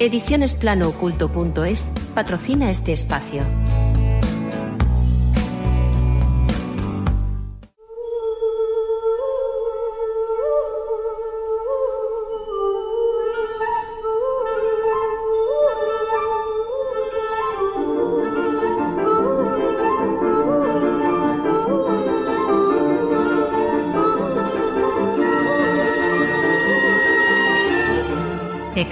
Edicionesplanooculto.es 0.00 1.92
patrocina 2.14 2.70
este 2.70 2.92
espacio. 2.92 3.42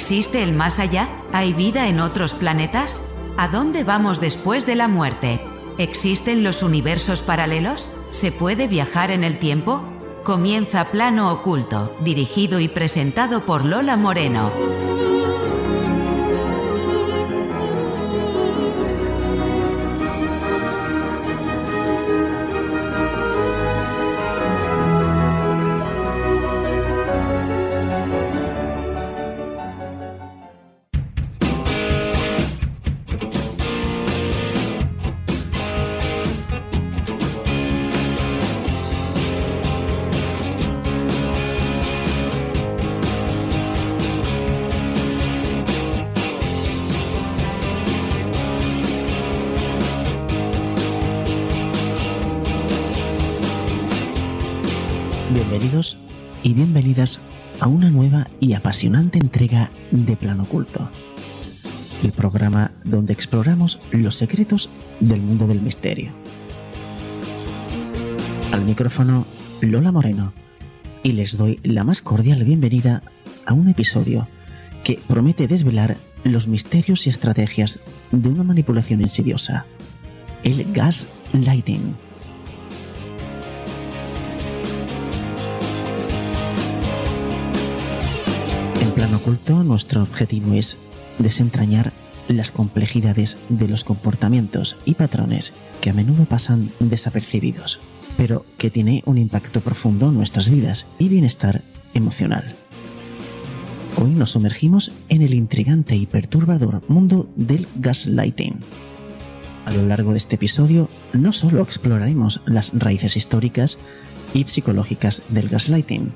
¿Existe 0.06 0.45
el 0.45 0.52
más 0.52 0.78
allá? 0.78 1.09
¿Hay 1.33 1.52
vida 1.52 1.88
en 1.88 1.98
otros 1.98 2.33
planetas? 2.33 3.02
¿A 3.37 3.48
dónde 3.48 3.83
vamos 3.83 4.20
después 4.20 4.65
de 4.65 4.77
la 4.77 4.87
muerte? 4.87 5.41
¿Existen 5.79 6.45
los 6.45 6.62
universos 6.62 7.23
paralelos? 7.23 7.91
¿Se 8.10 8.30
puede 8.30 8.69
viajar 8.69 9.10
en 9.10 9.24
el 9.24 9.41
tiempo? 9.41 9.82
Comienza 10.23 10.92
Plano 10.92 11.32
Oculto, 11.32 11.96
dirigido 12.05 12.60
y 12.60 12.69
presentado 12.69 13.45
por 13.45 13.65
Lola 13.65 13.96
Moreno. 13.96 14.52
Bienvenidos 55.49 55.97
y 56.43 56.55
bienvenidas 56.55 57.21
a 57.61 57.69
una 57.69 57.89
nueva 57.89 58.27
y 58.41 58.55
apasionante 58.55 59.21
entrega 59.21 59.71
de 59.93 60.16
Plano 60.16 60.43
Oculto, 60.43 60.91
el 62.02 62.11
programa 62.11 62.73
donde 62.83 63.13
exploramos 63.13 63.79
los 63.93 64.17
secretos 64.17 64.71
del 64.99 65.21
mundo 65.21 65.47
del 65.47 65.62
misterio. 65.62 66.11
Al 68.50 68.65
micrófono 68.65 69.25
Lola 69.61 69.93
Moreno 69.93 70.33
y 71.05 71.12
les 71.12 71.37
doy 71.37 71.61
la 71.62 71.84
más 71.84 72.03
cordial 72.03 72.43
bienvenida 72.43 73.05
a 73.44 73.53
un 73.53 73.69
episodio 73.69 74.27
que 74.83 74.99
promete 75.06 75.47
desvelar 75.47 75.97
los 76.25 76.49
misterios 76.49 77.06
y 77.06 77.11
estrategias 77.11 77.78
de 78.11 78.28
una 78.28 78.43
manipulación 78.43 79.00
insidiosa, 79.00 79.65
el 80.43 80.72
gaslighting. 80.72 82.06
Plano 89.06 89.19
oculto, 89.19 89.62
nuestro 89.62 90.03
objetivo 90.03 90.54
es 90.54 90.76
desentrañar 91.19 91.93
las 92.27 92.50
complejidades 92.50 93.39
de 93.49 93.69
los 93.69 93.84
comportamientos 93.84 94.77
y 94.84 94.94
patrones 94.94 95.53
que 95.81 95.91
a 95.91 95.93
menudo 95.93 96.25
pasan 96.25 96.72
desapercibidos, 96.81 97.78
pero 98.17 98.44
que 98.59 98.69
tiene 98.69 99.05
un 99.06 99.17
impacto 99.19 99.61
profundo 99.61 100.09
en 100.09 100.15
nuestras 100.15 100.50
vidas 100.50 100.87
y 100.99 101.09
bienestar 101.09 101.62
emocional. 101.94 102.53
Hoy 103.97 104.11
nos 104.11 104.33
sumergimos 104.33 104.91
en 105.09 105.23
el 105.23 105.34
intrigante 105.34 105.94
y 105.94 106.06
perturbador 106.06 106.83
mundo 106.88 107.28
del 107.37 107.69
gaslighting. 107.77 108.59
A 109.67 109.71
lo 109.71 109.87
largo 109.87 110.11
de 110.11 110.19
este 110.19 110.34
episodio 110.34 110.88
no 111.12 111.31
solo 111.31 111.62
exploraremos 111.62 112.41
las 112.44 112.73
raíces 112.77 113.17
históricas 113.17 113.78
y 114.34 114.43
psicológicas 114.49 115.23
del 115.28 115.49
gaslighting, 115.49 116.12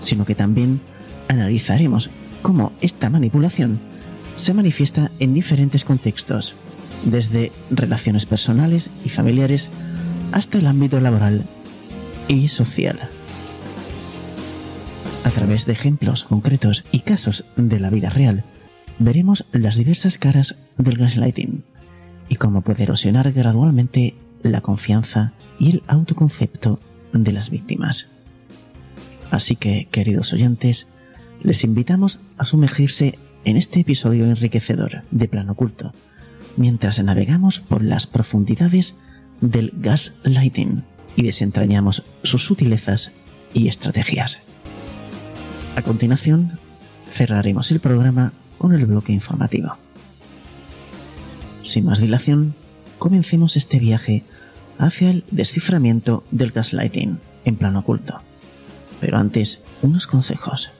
sino 0.00 0.24
que 0.24 0.34
también 0.34 0.80
analizaremos 1.28 2.10
cómo 2.42 2.72
esta 2.80 3.10
manipulación 3.10 3.80
se 4.36 4.54
manifiesta 4.54 5.10
en 5.18 5.34
diferentes 5.34 5.84
contextos, 5.84 6.54
desde 7.04 7.52
relaciones 7.70 8.26
personales 8.26 8.90
y 9.04 9.08
familiares 9.08 9.70
hasta 10.32 10.58
el 10.58 10.66
ámbito 10.66 11.00
laboral 11.00 11.44
y 12.28 12.48
social. 12.48 13.08
A 15.24 15.30
través 15.30 15.66
de 15.66 15.72
ejemplos 15.72 16.24
concretos 16.24 16.84
y 16.92 17.00
casos 17.00 17.44
de 17.56 17.80
la 17.80 17.90
vida 17.90 18.10
real, 18.10 18.44
veremos 18.98 19.44
las 19.52 19.76
diversas 19.76 20.18
caras 20.18 20.56
del 20.78 20.98
gaslighting 20.98 21.64
y 22.28 22.36
cómo 22.36 22.62
puede 22.62 22.84
erosionar 22.84 23.32
gradualmente 23.32 24.14
la 24.42 24.60
confianza 24.60 25.32
y 25.58 25.70
el 25.70 25.82
autoconcepto 25.86 26.80
de 27.12 27.32
las 27.32 27.50
víctimas. 27.50 28.06
Así 29.30 29.56
que, 29.56 29.88
queridos 29.90 30.32
oyentes, 30.32 30.86
les 31.46 31.62
invitamos 31.62 32.18
a 32.38 32.44
sumergirse 32.44 33.20
en 33.44 33.56
este 33.56 33.78
episodio 33.78 34.24
enriquecedor 34.24 35.04
de 35.12 35.28
Plano 35.28 35.52
Oculto, 35.52 35.92
mientras 36.56 37.00
navegamos 37.00 37.60
por 37.60 37.84
las 37.84 38.08
profundidades 38.08 38.96
del 39.40 39.72
gaslighting 39.76 40.82
y 41.14 41.22
desentrañamos 41.22 42.02
sus 42.24 42.44
sutilezas 42.44 43.12
y 43.54 43.68
estrategias. 43.68 44.40
A 45.76 45.82
continuación, 45.82 46.58
cerraremos 47.06 47.70
el 47.70 47.78
programa 47.78 48.32
con 48.58 48.74
el 48.74 48.84
bloque 48.84 49.12
informativo. 49.12 49.76
Sin 51.62 51.84
más 51.84 52.00
dilación, 52.00 52.56
comencemos 52.98 53.56
este 53.56 53.78
viaje 53.78 54.24
hacia 54.78 55.10
el 55.10 55.22
desciframiento 55.30 56.24
del 56.32 56.50
gaslighting 56.50 57.20
en 57.44 57.54
plano 57.54 57.78
oculto. 57.78 58.20
Pero 59.00 59.18
antes, 59.18 59.62
unos 59.80 60.08
consejos. 60.08 60.72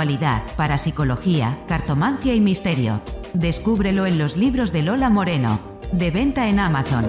Espiritualidad, 0.00 0.56
parapsicología, 0.56 1.58
cartomancia 1.68 2.34
y 2.34 2.40
misterio. 2.40 3.02
Descúbrelo 3.34 4.06
en 4.06 4.16
los 4.16 4.38
libros 4.38 4.72
de 4.72 4.80
Lola 4.80 5.10
Moreno, 5.10 5.60
de 5.92 6.10
venta 6.10 6.48
en 6.48 6.58
Amazon. 6.58 7.04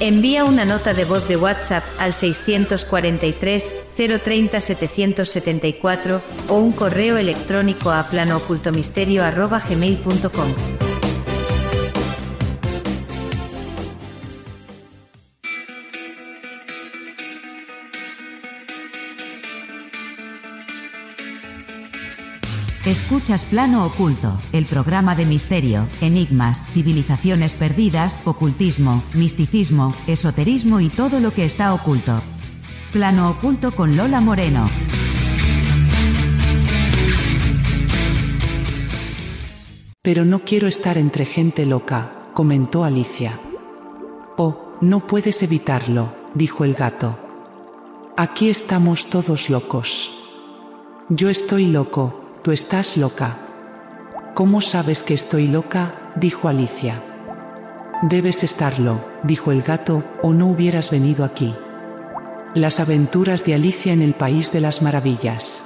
Envía 0.00 0.44
una 0.44 0.64
nota 0.64 0.94
de 0.94 1.04
voz 1.04 1.28
de 1.28 1.36
WhatsApp 1.36 1.84
al 1.98 2.14
643 2.14 3.83
030 3.96 4.60
774 4.60 6.20
o 6.48 6.54
un 6.54 6.72
correo 6.72 7.16
electrónico 7.16 7.90
a 7.90 8.06
planoocultomisterio.gmail.com. 8.08 10.84
Escuchas 22.84 23.44
Plano 23.44 23.86
Oculto, 23.86 24.38
el 24.52 24.66
programa 24.66 25.14
de 25.14 25.24
misterio, 25.24 25.88
enigmas, 26.02 26.62
civilizaciones 26.74 27.54
perdidas, 27.54 28.20
ocultismo, 28.26 29.02
misticismo, 29.14 29.94
esoterismo 30.06 30.80
y 30.80 30.90
todo 30.90 31.18
lo 31.18 31.30
que 31.30 31.46
está 31.46 31.72
oculto. 31.72 32.20
Plano 32.94 33.28
Oculto 33.28 33.74
con 33.74 33.96
Lola 33.96 34.20
Moreno. 34.20 34.70
Pero 40.00 40.24
no 40.24 40.44
quiero 40.44 40.68
estar 40.68 40.96
entre 40.96 41.24
gente 41.24 41.66
loca, 41.66 42.12
comentó 42.34 42.84
Alicia. 42.84 43.40
Oh, 44.36 44.76
no 44.80 45.08
puedes 45.08 45.42
evitarlo, 45.42 46.14
dijo 46.34 46.64
el 46.64 46.74
gato. 46.74 47.18
Aquí 48.16 48.48
estamos 48.48 49.06
todos 49.06 49.50
locos. 49.50 50.12
Yo 51.08 51.30
estoy 51.30 51.66
loco, 51.66 52.38
tú 52.44 52.52
estás 52.52 52.96
loca. 52.96 53.38
¿Cómo 54.34 54.60
sabes 54.60 55.02
que 55.02 55.14
estoy 55.14 55.48
loca? 55.48 56.12
dijo 56.14 56.46
Alicia. 56.46 57.02
Debes 58.02 58.44
estarlo, 58.44 59.00
dijo 59.24 59.50
el 59.50 59.62
gato, 59.62 60.04
o 60.22 60.32
no 60.32 60.46
hubieras 60.46 60.92
venido 60.92 61.24
aquí. 61.24 61.56
Las 62.54 62.78
aventuras 62.78 63.44
de 63.44 63.54
Alicia 63.54 63.92
en 63.92 64.00
el 64.00 64.14
País 64.14 64.52
de 64.52 64.60
las 64.60 64.80
Maravillas. 64.80 65.64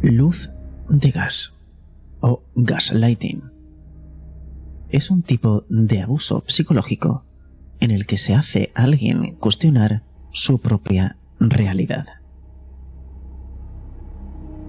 Luz 0.00 0.50
de 0.88 1.10
gas 1.10 1.52
o 2.20 2.42
gaslighting. 2.54 3.42
Es 4.88 5.10
un 5.10 5.22
tipo 5.22 5.66
de 5.68 6.00
abuso 6.00 6.44
psicológico 6.46 7.26
en 7.80 7.90
el 7.90 8.06
que 8.06 8.16
se 8.16 8.34
hace 8.34 8.72
a 8.74 8.84
alguien 8.84 9.34
cuestionar 9.34 10.02
su 10.32 10.60
propia 10.60 11.18
realidad. 11.38 12.06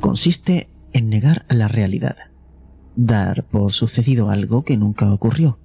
Consiste 0.01 0.67
en 0.93 1.09
negar 1.09 1.45
la 1.49 1.67
realidad, 1.67 2.17
dar 2.95 3.45
por 3.45 3.71
sucedido 3.71 4.29
algo 4.29 4.63
que 4.63 4.77
nunca 4.77 5.11
ocurrió, 5.11 5.59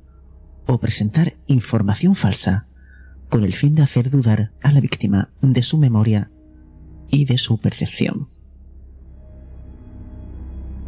o 0.67 0.79
presentar 0.79 1.35
información 1.47 2.15
falsa 2.15 2.67
con 3.29 3.45
el 3.45 3.55
fin 3.55 3.75
de 3.75 3.83
hacer 3.83 4.11
dudar 4.11 4.53
a 4.63 4.73
la 4.73 4.81
víctima 4.81 5.31
de 5.43 5.63
su 5.63 5.79
memoria 5.79 6.31
y 7.11 7.25
de 7.25 7.39
su 7.39 7.59
percepción. 7.59 8.29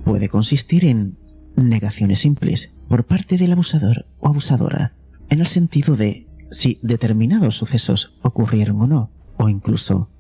Puede 0.05 0.29
consistir 0.29 0.85
en 0.85 1.19
negaciones 1.57 2.21
simples 2.21 2.71
por 2.89 3.05
parte 3.05 3.37
del 3.37 3.53
abusador 3.53 4.07
o 4.21 4.29
abusadora, 4.29 4.95
en 5.29 5.41
el 5.41 5.47
sentido 5.47 5.97
de 5.97 6.29
si 6.51 6.79
determinados 6.83 7.57
sucesos 7.57 8.17
ocurrieron 8.23 8.81
o 8.81 8.87
no, 8.87 9.11
o 9.37 9.49
incluso 9.49 10.11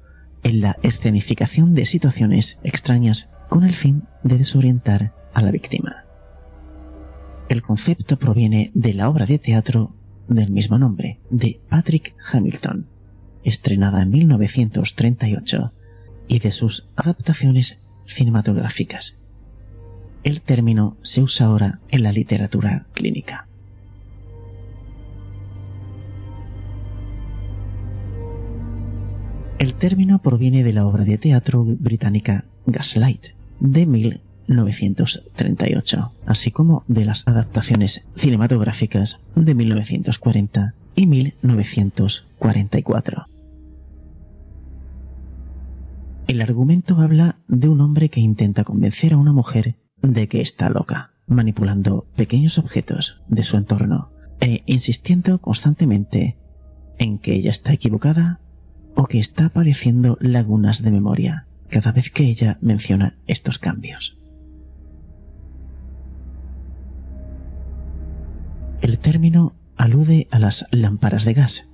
en 0.42 0.60
la 0.60 0.76
escenificación 0.82 1.74
de 1.74 1.86
situaciones 1.86 2.58
extrañas 2.62 3.28
con 3.48 3.64
el 3.64 3.74
fin 3.74 4.04
de 4.22 4.38
desorientar 4.38 5.12
a 5.32 5.42
la 5.42 5.50
víctima. 5.50 6.04
El 7.48 7.62
concepto 7.62 8.18
proviene 8.18 8.70
de 8.74 8.94
la 8.94 9.08
obra 9.08 9.26
de 9.26 9.38
teatro 9.38 9.94
del 10.28 10.50
mismo 10.50 10.78
nombre, 10.78 11.20
de 11.30 11.60
Patrick 11.68 12.14
Hamilton, 12.32 12.86
estrenada 13.44 14.02
en 14.02 14.10
1938, 14.10 15.72
y 16.28 16.40
de 16.40 16.50
sus 16.50 16.88
adaptaciones 16.96 17.80
cinematográficas. 18.06 19.16
El 20.24 20.40
término 20.40 20.96
se 21.02 21.22
usa 21.22 21.46
ahora 21.46 21.78
en 21.88 22.02
la 22.02 22.10
literatura 22.10 22.86
clínica. 22.94 23.46
El 29.60 29.74
término 29.74 30.20
proviene 30.20 30.64
de 30.64 30.72
la 30.72 30.84
obra 30.84 31.04
de 31.04 31.16
teatro 31.16 31.64
británica 31.64 32.44
Gaslight 32.66 33.35
de 33.60 33.86
1938, 33.86 36.12
así 36.26 36.50
como 36.50 36.84
de 36.88 37.04
las 37.04 37.24
adaptaciones 37.26 38.04
cinematográficas 38.14 39.20
de 39.34 39.54
1940 39.54 40.74
y 40.94 41.06
1944. 41.06 43.26
El 46.26 46.42
argumento 46.42 47.00
habla 47.00 47.38
de 47.46 47.68
un 47.68 47.80
hombre 47.80 48.08
que 48.08 48.18
intenta 48.20 48.64
convencer 48.64 49.12
a 49.12 49.16
una 49.16 49.32
mujer 49.32 49.76
de 50.02 50.26
que 50.28 50.40
está 50.40 50.68
loca, 50.70 51.12
manipulando 51.26 52.06
pequeños 52.16 52.58
objetos 52.58 53.22
de 53.28 53.44
su 53.44 53.56
entorno 53.56 54.10
e 54.40 54.62
insistiendo 54.66 55.40
constantemente 55.40 56.36
en 56.98 57.18
que 57.18 57.34
ella 57.34 57.50
está 57.50 57.72
equivocada 57.72 58.40
o 58.94 59.04
que 59.04 59.20
está 59.20 59.50
padeciendo 59.50 60.16
lagunas 60.20 60.82
de 60.82 60.90
memoria 60.90 61.46
cada 61.70 61.92
vez 61.92 62.10
que 62.10 62.24
ella 62.24 62.58
menciona 62.60 63.16
estos 63.26 63.58
cambios. 63.58 64.18
El 68.80 68.98
término 68.98 69.56
alude 69.76 70.28
a 70.30 70.38
las 70.38 70.66
lámparas 70.70 71.24
de 71.24 71.34
gas, 71.34 71.68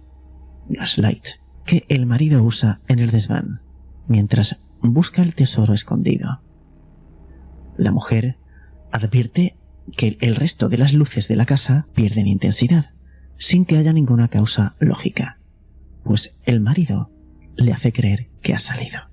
gaslight, 0.68 1.26
que 1.64 1.84
el 1.88 2.06
marido 2.06 2.42
usa 2.42 2.80
en 2.88 2.98
el 2.98 3.10
desván 3.10 3.60
mientras 4.08 4.60
busca 4.80 5.22
el 5.22 5.34
tesoro 5.34 5.74
escondido. 5.74 6.42
La 7.76 7.92
mujer 7.92 8.38
advierte 8.90 9.56
que 9.96 10.16
el 10.20 10.36
resto 10.36 10.68
de 10.68 10.78
las 10.78 10.92
luces 10.92 11.28
de 11.28 11.36
la 11.36 11.46
casa 11.46 11.86
pierden 11.94 12.26
intensidad, 12.26 12.92
sin 13.38 13.64
que 13.64 13.76
haya 13.76 13.92
ninguna 13.92 14.28
causa 14.28 14.76
lógica, 14.78 15.38
pues 16.04 16.36
el 16.44 16.60
marido 16.60 17.10
le 17.56 17.72
hace 17.72 17.92
creer 17.92 18.28
que 18.40 18.54
ha 18.54 18.58
salido. 18.58 19.12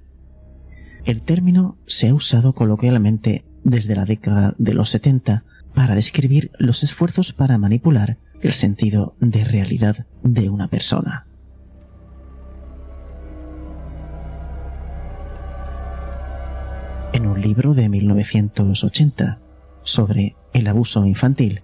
El 1.09 1.23
término 1.23 1.75
se 1.87 2.09
ha 2.09 2.13
usado 2.13 2.53
coloquialmente 2.53 3.43
desde 3.63 3.95
la 3.95 4.05
década 4.05 4.53
de 4.59 4.75
los 4.75 4.91
70 4.91 5.43
para 5.73 5.95
describir 5.95 6.51
los 6.59 6.83
esfuerzos 6.83 7.33
para 7.33 7.57
manipular 7.57 8.19
el 8.41 8.53
sentido 8.53 9.15
de 9.19 9.43
realidad 9.43 10.05
de 10.21 10.49
una 10.49 10.67
persona. 10.67 11.25
En 17.13 17.25
un 17.25 17.41
libro 17.41 17.73
de 17.73 17.89
1980 17.89 19.39
sobre 19.81 20.35
el 20.53 20.67
abuso 20.67 21.07
infantil, 21.07 21.63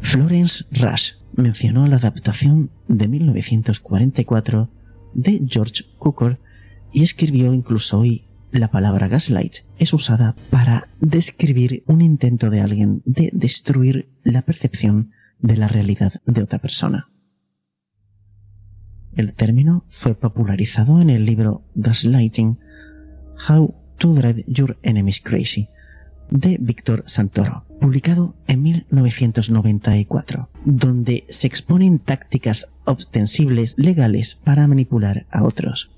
Florence 0.00 0.64
Rush 0.70 1.16
mencionó 1.34 1.86
la 1.86 1.96
adaptación 1.96 2.70
de 2.88 3.08
1944 3.08 4.70
de 5.12 5.42
George 5.46 5.84
Cukor 5.98 6.38
y 6.94 7.02
escribió 7.02 7.52
incluso 7.52 7.98
hoy 7.98 8.24
la 8.58 8.70
palabra 8.70 9.08
gaslight 9.08 9.58
es 9.78 9.92
usada 9.92 10.34
para 10.50 10.88
describir 11.00 11.82
un 11.86 12.00
intento 12.00 12.50
de 12.50 12.60
alguien 12.60 13.02
de 13.04 13.30
destruir 13.32 14.08
la 14.24 14.42
percepción 14.42 15.12
de 15.38 15.56
la 15.56 15.68
realidad 15.68 16.14
de 16.26 16.42
otra 16.42 16.58
persona. 16.58 17.10
El 19.14 19.34
término 19.34 19.84
fue 19.88 20.14
popularizado 20.14 21.00
en 21.00 21.10
el 21.10 21.24
libro 21.24 21.64
Gaslighting 21.74 22.58
How 23.48 23.74
to 23.98 24.12
Drive 24.12 24.44
Your 24.46 24.78
Enemies 24.82 25.20
Crazy 25.20 25.68
de 26.30 26.58
Víctor 26.60 27.04
Santoro, 27.06 27.64
publicado 27.80 28.34
en 28.46 28.62
1994, 28.62 30.50
donde 30.64 31.24
se 31.28 31.46
exponen 31.46 31.98
tácticas 31.98 32.68
ostensibles 32.84 33.74
legales 33.76 34.34
para 34.34 34.66
manipular 34.66 35.26
a 35.30 35.44
otros. 35.44 35.95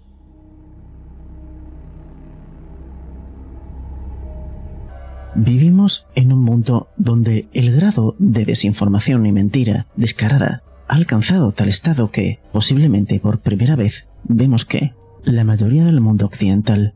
Vivimos 5.40 6.09
en 6.16 6.33
un 6.33 6.40
mundo 6.40 6.88
donde 6.97 7.47
el 7.52 7.71
grado 7.71 8.16
de 8.18 8.45
desinformación 8.45 9.25
y 9.25 9.30
mentira 9.30 9.87
descarada 9.95 10.64
ha 10.88 10.97
alcanzado 10.97 11.52
tal 11.52 11.68
estado 11.68 12.11
que, 12.11 12.40
posiblemente 12.50 13.21
por 13.21 13.38
primera 13.38 13.76
vez, 13.76 14.09
vemos 14.25 14.64
que 14.64 14.95
la 15.23 15.45
mayoría 15.45 15.85
del 15.85 16.00
mundo 16.00 16.26
occidental 16.26 16.95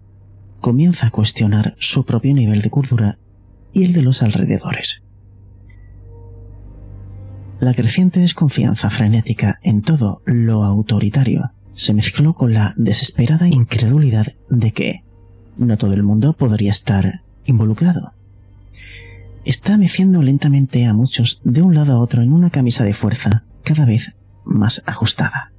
comienza 0.61 1.07
a 1.07 1.11
cuestionar 1.13 1.77
su 1.79 2.05
propio 2.05 2.35
nivel 2.35 2.63
de 2.63 2.71
cordura 2.71 3.19
y 3.73 3.85
el 3.85 3.93
de 3.93 4.03
los 4.03 4.25
alrededores. 4.25 5.05
La 7.61 7.75
creciente 7.75 8.19
desconfianza 8.19 8.91
frenética 8.91 9.61
en 9.63 9.83
todo 9.83 10.21
lo 10.25 10.65
autoritario 10.65 11.53
se 11.75 11.95
mezcló 11.95 12.35
con 12.35 12.55
la 12.55 12.75
desesperada 12.77 13.47
incredulidad 13.47 14.27
de 14.51 14.73
que 14.73 15.05
no 15.57 15.79
todo 15.79 15.93
el 15.93 16.03
mundo 16.03 16.33
podría 16.33 16.73
estar 16.73 17.23
involucrado. 17.45 18.15
Está 19.45 19.77
meciendo 19.77 20.23
lentamente 20.23 20.87
a 20.87 20.93
muchos 20.93 21.41
de 21.45 21.63
un 21.63 21.75
lado 21.75 21.95
a 21.95 21.99
otro 21.99 22.23
en 22.23 22.33
una 22.33 22.51
camisa 22.51 22.85
de 22.85 22.95
fuerza 22.95 23.45
cada 23.65 23.85
vez 23.85 24.15
más 24.45 24.83
ajustada. 24.87 25.53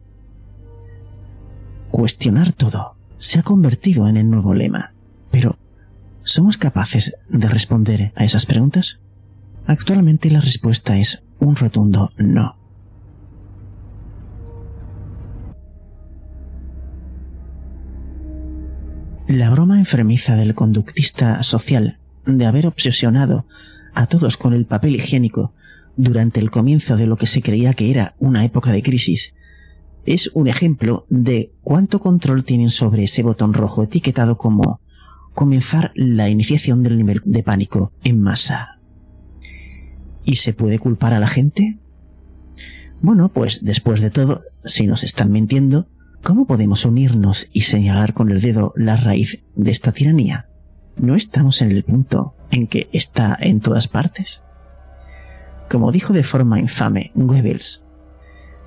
Cuestionar 1.91 2.53
todo 2.53 2.95
se 3.17 3.39
ha 3.39 3.43
convertido 3.43 4.07
en 4.07 4.17
el 4.17 4.29
nuevo 4.29 4.53
lema, 4.53 4.93
pero 5.31 5.57
¿Somos 6.25 6.55
capaces 6.57 7.17
de 7.27 7.49
responder 7.49 8.13
a 8.15 8.23
esas 8.23 8.45
preguntas? 8.45 9.01
Actualmente 9.67 10.31
la 10.31 10.39
respuesta 10.39 10.97
es 10.97 11.21
un 11.39 11.57
rotundo 11.57 12.11
no. 12.17 12.57
La 19.27 19.49
broma 19.49 19.79
enfermiza 19.79 20.35
del 20.35 20.55
conductista 20.55 21.43
social 21.43 21.99
de 22.25 22.45
haber 22.45 22.67
obsesionado 22.67 23.45
a 23.93 24.07
todos 24.07 24.37
con 24.37 24.53
el 24.53 24.65
papel 24.65 24.95
higiénico 24.95 25.53
durante 25.95 26.39
el 26.39 26.51
comienzo 26.51 26.97
de 26.97 27.05
lo 27.05 27.17
que 27.17 27.27
se 27.27 27.41
creía 27.41 27.73
que 27.73 27.91
era 27.91 28.15
una 28.19 28.45
época 28.45 28.71
de 28.71 28.83
crisis 28.83 29.33
es 30.05 30.29
un 30.33 30.47
ejemplo 30.47 31.05
de 31.09 31.53
cuánto 31.61 31.99
control 31.99 32.43
tienen 32.43 32.69
sobre 32.69 33.03
ese 33.03 33.23
botón 33.23 33.53
rojo 33.53 33.83
etiquetado 33.83 34.37
como 34.37 34.81
comenzar 35.33 35.91
la 35.95 36.29
iniciación 36.29 36.83
del 36.83 36.97
nivel 36.97 37.21
de 37.25 37.43
pánico 37.43 37.93
en 38.03 38.21
masa. 38.21 38.79
¿Y 40.25 40.35
se 40.35 40.53
puede 40.53 40.79
culpar 40.79 41.13
a 41.13 41.19
la 41.19 41.27
gente? 41.27 41.79
Bueno, 43.01 43.29
pues 43.29 43.63
después 43.63 43.99
de 43.99 44.09
todo, 44.09 44.43
si 44.63 44.87
nos 44.87 45.03
están 45.03 45.31
mintiendo, 45.31 45.87
¿cómo 46.21 46.45
podemos 46.45 46.85
unirnos 46.85 47.49
y 47.51 47.61
señalar 47.61 48.13
con 48.13 48.29
el 48.29 48.41
dedo 48.41 48.73
la 48.75 48.95
raíz 48.95 49.43
de 49.55 49.71
esta 49.71 49.91
tiranía? 49.91 50.49
¿No 50.97 51.15
estamos 51.15 51.61
en 51.61 51.71
el 51.71 51.83
punto 51.83 52.35
en 52.51 52.67
que 52.67 52.89
está 52.93 53.37
en 53.39 53.59
todas 53.59 53.87
partes? 53.87 54.43
Como 55.69 55.91
dijo 55.91 56.13
de 56.13 56.23
forma 56.23 56.59
infame 56.59 57.11
Goebbels, 57.15 57.83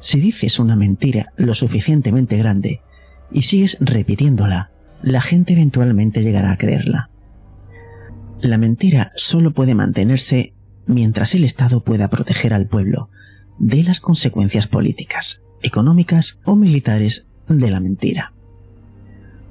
si 0.01 0.21
dices 0.21 0.59
una 0.59 0.77
mentira 0.77 1.33
lo 1.37 1.55
suficientemente 1.55 2.37
grande 2.37 2.83
y 3.31 3.43
sigues 3.43 3.79
repitiéndola, 3.81 4.71
la 5.03 5.21
gente 5.21 5.53
eventualmente 5.53 6.23
llegará 6.23 6.53
a 6.53 6.57
creerla. 6.57 7.11
La 8.41 8.59
mentira 8.59 9.13
solo 9.17 9.53
puede 9.53 9.75
mantenerse 9.75 10.55
mientras 10.87 11.35
el 11.35 11.45
Estado 11.45 11.83
pueda 11.83 12.09
proteger 12.09 12.53
al 12.53 12.67
pueblo 12.67 13.11
de 13.59 13.83
las 13.83 14.01
consecuencias 14.01 14.67
políticas, 14.67 15.43
económicas 15.63 16.39
o 16.45 16.57
militares 16.57 17.27
de 17.49 17.71
la 17.71 17.81
mentira. 17.81 18.36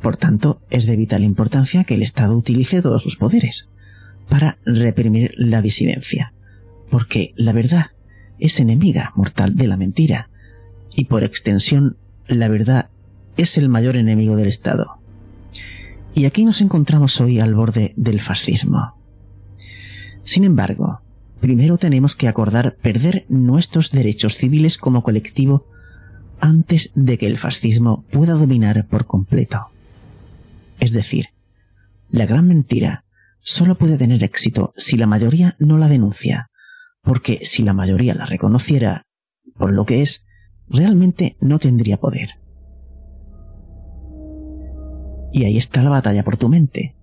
Por 0.02 0.18
tanto, 0.18 0.62
es 0.70 0.86
de 0.86 0.96
vital 0.96 1.24
importancia 1.24 1.84
que 1.84 1.96
el 1.96 2.04
Estado 2.04 2.38
utilice 2.38 2.82
todos 2.82 3.04
sus 3.04 3.16
poderes 3.16 3.70
para 4.30 4.58
reprimir 4.66 5.34
la 5.38 5.62
disidencia, 5.62 6.34
porque 6.90 7.34
la 7.36 7.54
verdad 7.54 7.92
es 8.40 8.60
enemiga 8.60 9.12
mortal 9.16 9.56
de 9.56 9.68
la 9.68 9.78
mentira, 9.78 10.30
y 10.96 11.06
por 11.06 11.24
extensión, 11.24 11.98
la 12.28 12.48
verdad 12.48 12.90
es 13.38 13.58
el 13.58 13.70
mayor 13.70 13.98
enemigo 13.98 14.36
del 14.36 14.48
Estado. 14.48 14.98
Y 16.14 16.26
aquí 16.26 16.46
nos 16.46 16.62
encontramos 16.62 17.20
hoy 17.20 17.40
al 17.40 17.54
borde 17.54 17.94
del 17.98 18.22
fascismo. 18.22 18.96
Sin 20.24 20.44
embargo, 20.44 21.02
primero 21.42 21.78
tenemos 21.78 22.16
que 22.16 22.28
acordar 22.28 22.78
perder 22.82 23.26
nuestros 23.28 23.92
derechos 23.92 24.36
civiles 24.36 24.78
como 24.78 25.04
colectivo 25.04 25.68
antes 26.40 26.92
de 26.96 27.18
que 27.18 27.28
el 27.28 27.38
fascismo 27.38 28.06
pueda 28.12 28.34
dominar 28.34 28.88
por 28.88 29.06
completo. 29.06 29.68
Es 30.80 30.92
decir, 30.92 31.28
la 32.10 32.26
gran 32.26 32.48
mentira 32.48 33.06
solo 33.42 33.78
puede 33.78 33.98
tener 33.98 34.24
éxito 34.24 34.74
si 34.76 34.98
la 34.98 35.08
mayoría 35.08 35.56
no 35.60 35.78
la 35.78 35.88
denuncia, 35.88 36.50
porque 37.02 37.40
si 37.44 37.64
la 37.64 37.74
mayoría 37.74 38.16
la 38.16 38.26
reconociera 38.26 39.06
por 39.56 39.72
lo 39.72 39.86
que 39.86 40.02
es, 40.02 40.26
realmente 40.68 41.38
no 41.40 41.60
tendría 41.60 41.98
poder. 41.98 42.32
Y 45.32 45.46
ahí 45.46 45.58
está 45.58 45.84
la 45.84 45.90
batalla 45.90 46.24
por 46.24 46.38
tu 46.38 46.50
mente. 46.50 46.96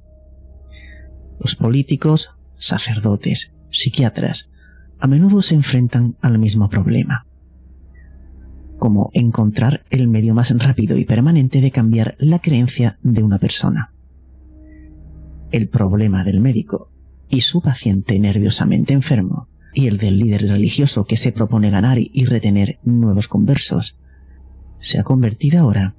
Los 1.39 1.57
políticos, 1.57 2.31
sacerdotes, 2.59 3.53
psiquiatras, 3.71 4.51
a 4.99 5.07
menudo 5.07 5.43
se 5.43 5.55
enfrentan 5.55 6.17
al 6.21 6.39
mismo 6.39 6.69
problema. 6.69 7.27
Como 8.83 9.13
encontrar 9.15 9.85
el 9.91 10.09
medio 10.09 10.35
más 10.35 10.51
rápido 10.59 10.99
y 10.99 11.05
permanente 11.05 11.61
de 11.61 11.71
cambiar 11.71 12.17
la 12.19 12.41
creencia 12.41 12.99
de 13.05 13.23
una 13.23 13.39
persona. 13.39 13.93
El 15.53 15.69
problema 15.69 16.25
del 16.25 16.41
médico 16.41 16.91
y 17.29 17.43
su 17.43 17.63
paciente 17.63 18.19
nerviosamente 18.19 18.93
enfermo 18.93 19.47
y 19.73 19.87
el 19.87 19.99
del 19.99 20.19
líder 20.19 20.49
religioso 20.49 21.05
que 21.05 21.17
se 21.17 21.31
propone 21.31 21.71
ganar 21.71 21.99
y 22.01 22.25
retener 22.25 22.81
nuevos 22.83 23.29
conversos 23.29 24.01
se 24.81 24.99
ha 24.99 25.05
convertido 25.05 25.61
ahora 25.61 25.95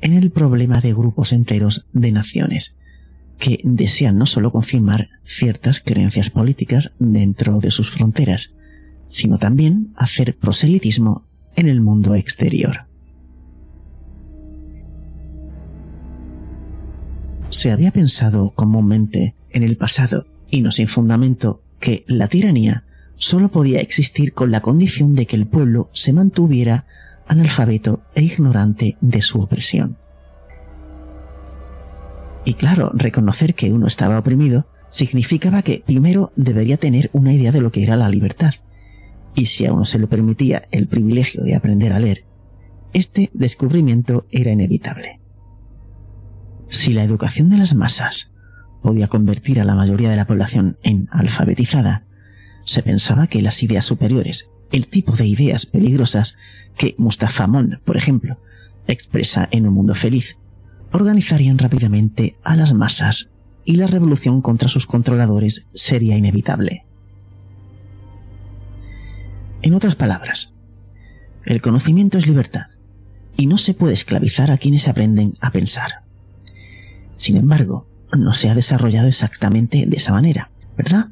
en 0.00 0.12
el 0.12 0.30
problema 0.30 0.80
de 0.80 0.92
grupos 0.92 1.32
enteros 1.32 1.88
de 1.92 2.12
naciones 2.12 2.76
que 3.40 3.58
desean 3.64 4.18
no 4.18 4.26
solo 4.26 4.52
confirmar 4.52 5.08
ciertas 5.24 5.80
creencias 5.80 6.30
políticas 6.30 6.92
dentro 7.00 7.58
de 7.58 7.72
sus 7.72 7.90
fronteras, 7.90 8.54
sino 9.08 9.38
también 9.38 9.92
hacer 9.96 10.38
proselitismo 10.38 11.28
en 11.56 11.68
el 11.68 11.80
mundo 11.80 12.14
exterior. 12.14 12.86
Se 17.50 17.72
había 17.72 17.90
pensado 17.90 18.50
comúnmente 18.50 19.34
en 19.50 19.62
el 19.62 19.76
pasado, 19.76 20.26
y 20.48 20.62
no 20.62 20.70
sin 20.70 20.88
fundamento, 20.88 21.62
que 21.80 22.04
la 22.06 22.28
tiranía 22.28 22.84
solo 23.16 23.50
podía 23.50 23.80
existir 23.80 24.32
con 24.32 24.50
la 24.50 24.60
condición 24.60 25.14
de 25.14 25.26
que 25.26 25.36
el 25.36 25.46
pueblo 25.46 25.90
se 25.92 26.12
mantuviera 26.12 26.86
analfabeto 27.26 28.02
e 28.14 28.22
ignorante 28.22 28.96
de 29.00 29.22
su 29.22 29.40
opresión. 29.40 29.96
Y 32.44 32.54
claro, 32.54 32.90
reconocer 32.94 33.54
que 33.54 33.72
uno 33.72 33.86
estaba 33.86 34.18
oprimido 34.18 34.66
significaba 34.90 35.62
que 35.62 35.82
primero 35.84 36.32
debería 36.36 36.76
tener 36.76 37.10
una 37.12 37.32
idea 37.32 37.52
de 37.52 37.60
lo 37.60 37.70
que 37.70 37.82
era 37.82 37.96
la 37.96 38.08
libertad. 38.08 38.54
Y 39.34 39.46
si 39.46 39.66
a 39.66 39.72
uno 39.72 39.84
se 39.84 39.98
le 39.98 40.06
permitía 40.06 40.68
el 40.70 40.88
privilegio 40.88 41.42
de 41.42 41.54
aprender 41.54 41.92
a 41.92 42.00
leer, 42.00 42.24
este 42.92 43.30
descubrimiento 43.32 44.26
era 44.30 44.50
inevitable. 44.50 45.20
Si 46.68 46.92
la 46.92 47.04
educación 47.04 47.50
de 47.50 47.58
las 47.58 47.74
masas 47.74 48.32
podía 48.82 49.08
convertir 49.08 49.60
a 49.60 49.64
la 49.64 49.74
mayoría 49.74 50.10
de 50.10 50.16
la 50.16 50.26
población 50.26 50.78
en 50.82 51.08
alfabetizada, 51.10 52.04
se 52.64 52.82
pensaba 52.82 53.26
que 53.26 53.42
las 53.42 53.62
ideas 53.62 53.84
superiores, 53.84 54.50
el 54.70 54.86
tipo 54.86 55.12
de 55.12 55.26
ideas 55.26 55.66
peligrosas 55.66 56.36
que 56.76 56.94
Mustafa 56.98 57.46
Mon, 57.46 57.80
por 57.84 57.96
ejemplo, 57.96 58.38
expresa 58.86 59.48
en 59.50 59.66
Un 59.66 59.74
Mundo 59.74 59.94
Feliz, 59.94 60.36
organizarían 60.92 61.58
rápidamente 61.58 62.36
a 62.42 62.56
las 62.56 62.72
masas 62.72 63.32
y 63.64 63.76
la 63.76 63.86
revolución 63.86 64.40
contra 64.40 64.68
sus 64.68 64.86
controladores 64.86 65.66
sería 65.74 66.16
inevitable. 66.16 66.86
En 69.62 69.74
otras 69.74 69.94
palabras, 69.94 70.54
el 71.44 71.60
conocimiento 71.60 72.18
es 72.18 72.26
libertad 72.26 72.66
y 73.36 73.46
no 73.46 73.58
se 73.58 73.74
puede 73.74 73.94
esclavizar 73.94 74.50
a 74.50 74.58
quienes 74.58 74.88
aprenden 74.88 75.34
a 75.40 75.50
pensar. 75.50 76.02
Sin 77.16 77.36
embargo, 77.36 77.86
no 78.16 78.34
se 78.34 78.48
ha 78.48 78.54
desarrollado 78.54 79.08
exactamente 79.08 79.84
de 79.86 79.96
esa 79.96 80.12
manera, 80.12 80.50
¿verdad? 80.76 81.08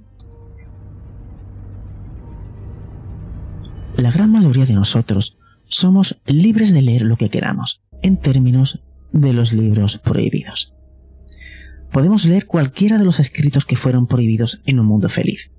La 3.97 4.11
gran 4.11 4.31
mayoría 4.31 4.65
de 4.65 4.75
nosotros 4.75 5.37
somos 5.67 6.21
libres 6.25 6.73
de 6.73 6.83
leer 6.83 7.03
lo 7.03 7.17
que 7.17 7.31
queramos, 7.31 7.83
en 8.03 8.17
términos 8.17 8.81
de 9.13 9.33
los 9.33 9.53
libros 9.53 9.99
prohibidos. 9.99 10.73
Podemos 11.93 12.25
leer 12.25 12.47
cualquiera 12.47 12.99
de 12.99 13.05
los 13.05 13.21
escritos 13.21 13.65
que 13.65 13.77
fueron 13.77 14.07
prohibidos 14.07 14.63
en 14.67 14.79
un 14.79 14.87
mundo 14.87 15.09
feliz, 15.09 15.51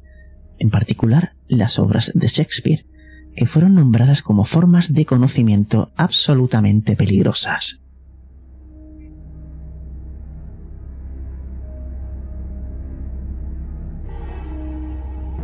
en 0.59 0.69
particular 0.69 1.33
las 1.47 1.79
obras 1.79 2.11
de 2.13 2.27
Shakespeare, 2.27 2.85
que 3.35 3.45
fueron 3.45 3.75
nombradas 3.75 4.21
como 4.21 4.45
formas 4.45 4.93
de 4.93 5.05
conocimiento 5.05 5.91
absolutamente 5.95 6.95
peligrosas. 6.95 7.81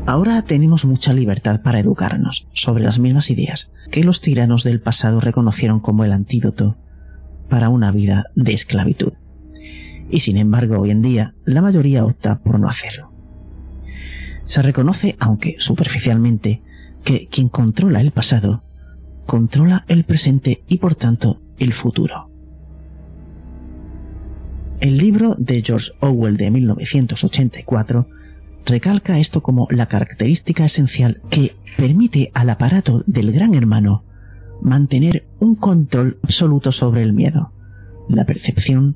Ahora 0.08 0.44
tenemos 0.44 0.86
mucha 0.86 1.14
libertad 1.14 1.62
para 1.64 1.80
educarnos 1.80 2.48
sobre 2.54 2.84
las 2.84 3.00
mismas 3.00 3.32
ideas 3.32 3.72
que 3.90 4.04
los 4.04 4.22
tiranos 4.22 4.64
del 4.64 4.80
pasado 4.80 5.20
reconocieron 5.20 5.80
como 5.80 6.04
el 6.04 6.12
antídoto 6.12 6.78
para 7.50 7.70
una 7.70 7.92
vida 7.92 8.26
de 8.36 8.54
esclavitud. 8.54 9.14
Y 10.12 10.20
sin 10.20 10.38
embargo, 10.38 10.80
hoy 10.80 10.92
en 10.92 11.02
día, 11.02 11.34
la 11.44 11.64
mayoría 11.64 12.06
opta 12.06 12.38
por 12.38 12.60
no 12.60 12.70
hacerlo. 12.70 13.15
Se 14.46 14.62
reconoce, 14.62 15.16
aunque 15.20 15.56
superficialmente, 15.60 16.62
que 17.04 17.28
quien 17.28 17.50
controla 17.50 18.02
el 18.02 18.12
pasado, 18.12 18.64
controla 19.26 19.86
el 19.88 20.04
presente 20.04 20.64
y 20.68 20.78
por 20.78 20.96
tanto 20.96 21.42
el 21.58 21.74
futuro. 21.74 22.30
El 24.80 24.98
libro 24.98 25.36
de 25.38 25.64
George 25.64 25.92
Orwell 26.00 26.38
de 26.38 26.52
1984 26.52 28.08
recalca 28.66 29.20
esto 29.20 29.42
como 29.42 29.68
la 29.72 29.88
característica 29.88 30.66
esencial 30.66 31.22
que 31.30 31.56
permite 31.78 32.32
al 32.34 32.50
aparato 32.50 33.04
del 33.08 33.32
gran 33.32 33.54
hermano 33.54 34.04
mantener 34.62 35.26
un 35.40 35.56
control 35.56 36.20
absoluto 36.24 36.72
sobre 36.72 37.04
el 37.04 37.14
miedo, 37.14 37.52
la 38.10 38.26
percepción 38.26 38.96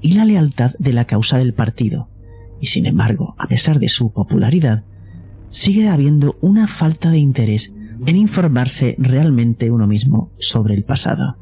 y 0.00 0.14
la 0.14 0.24
lealtad 0.24 0.72
de 0.78 0.92
la 0.92 1.04
causa 1.04 1.38
del 1.38 1.54
partido, 1.54 2.08
y 2.62 2.68
sin 2.68 2.86
embargo, 2.86 3.34
a 3.36 3.48
pesar 3.48 3.78
de 3.78 3.90
su 3.90 4.12
popularidad, 4.12 4.84
sigue 5.50 5.90
habiendo 5.90 6.38
una 6.40 6.66
falta 6.66 7.10
de 7.10 7.18
interés 7.18 7.74
en 8.06 8.16
informarse 8.16 8.94
realmente 8.98 9.70
uno 9.70 9.86
mismo 9.86 10.30
sobre 10.38 10.74
el 10.74 10.84
pasado. 10.84 11.36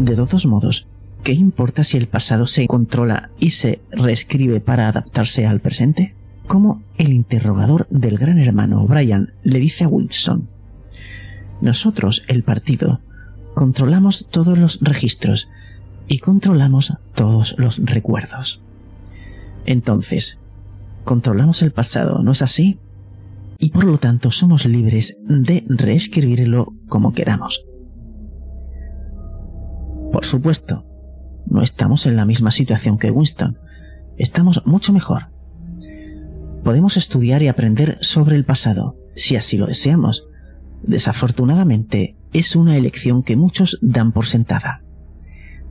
De 0.00 0.16
todos 0.16 0.46
modos, 0.46 0.88
¿qué 1.22 1.32
importa 1.34 1.84
si 1.84 1.98
el 1.98 2.08
pasado 2.08 2.48
se 2.48 2.66
controla 2.66 3.30
y 3.38 3.50
se 3.50 3.80
reescribe 3.92 4.60
para 4.60 4.88
adaptarse 4.88 5.46
al 5.46 5.60
presente? 5.60 6.16
como 6.46 6.82
el 6.98 7.12
interrogador 7.12 7.86
del 7.90 8.18
gran 8.18 8.38
hermano 8.38 8.86
Brian 8.86 9.32
le 9.42 9.58
dice 9.58 9.84
a 9.84 9.88
Wilson, 9.88 10.48
nosotros, 11.60 12.24
el 12.28 12.42
partido, 12.42 13.00
controlamos 13.54 14.26
todos 14.30 14.58
los 14.58 14.80
registros 14.80 15.48
y 16.06 16.18
controlamos 16.18 16.92
todos 17.14 17.54
los 17.58 17.78
recuerdos. 17.84 18.60
Entonces, 19.64 20.38
controlamos 21.04 21.62
el 21.62 21.72
pasado, 21.72 22.22
¿no 22.22 22.32
es 22.32 22.42
así? 22.42 22.78
Y 23.58 23.70
por 23.70 23.84
lo 23.84 23.98
tanto 23.98 24.30
somos 24.30 24.66
libres 24.66 25.16
de 25.24 25.64
reescribirlo 25.68 26.74
como 26.88 27.12
queramos. 27.12 27.64
Por 30.12 30.24
supuesto, 30.24 30.84
no 31.46 31.62
estamos 31.62 32.06
en 32.06 32.16
la 32.16 32.26
misma 32.26 32.50
situación 32.50 32.98
que 32.98 33.10
Winston, 33.10 33.58
estamos 34.16 34.62
mucho 34.66 34.92
mejor. 34.92 35.28
Podemos 36.62 36.96
estudiar 36.96 37.42
y 37.42 37.48
aprender 37.48 37.98
sobre 38.00 38.36
el 38.36 38.44
pasado, 38.44 38.96
si 39.14 39.36
así 39.36 39.56
lo 39.56 39.66
deseamos. 39.66 40.26
Desafortunadamente, 40.82 42.16
es 42.34 42.56
una 42.56 42.76
elección 42.76 43.22
que 43.22 43.36
muchos 43.36 43.78
dan 43.80 44.12
por 44.12 44.26
sentada. 44.26 44.82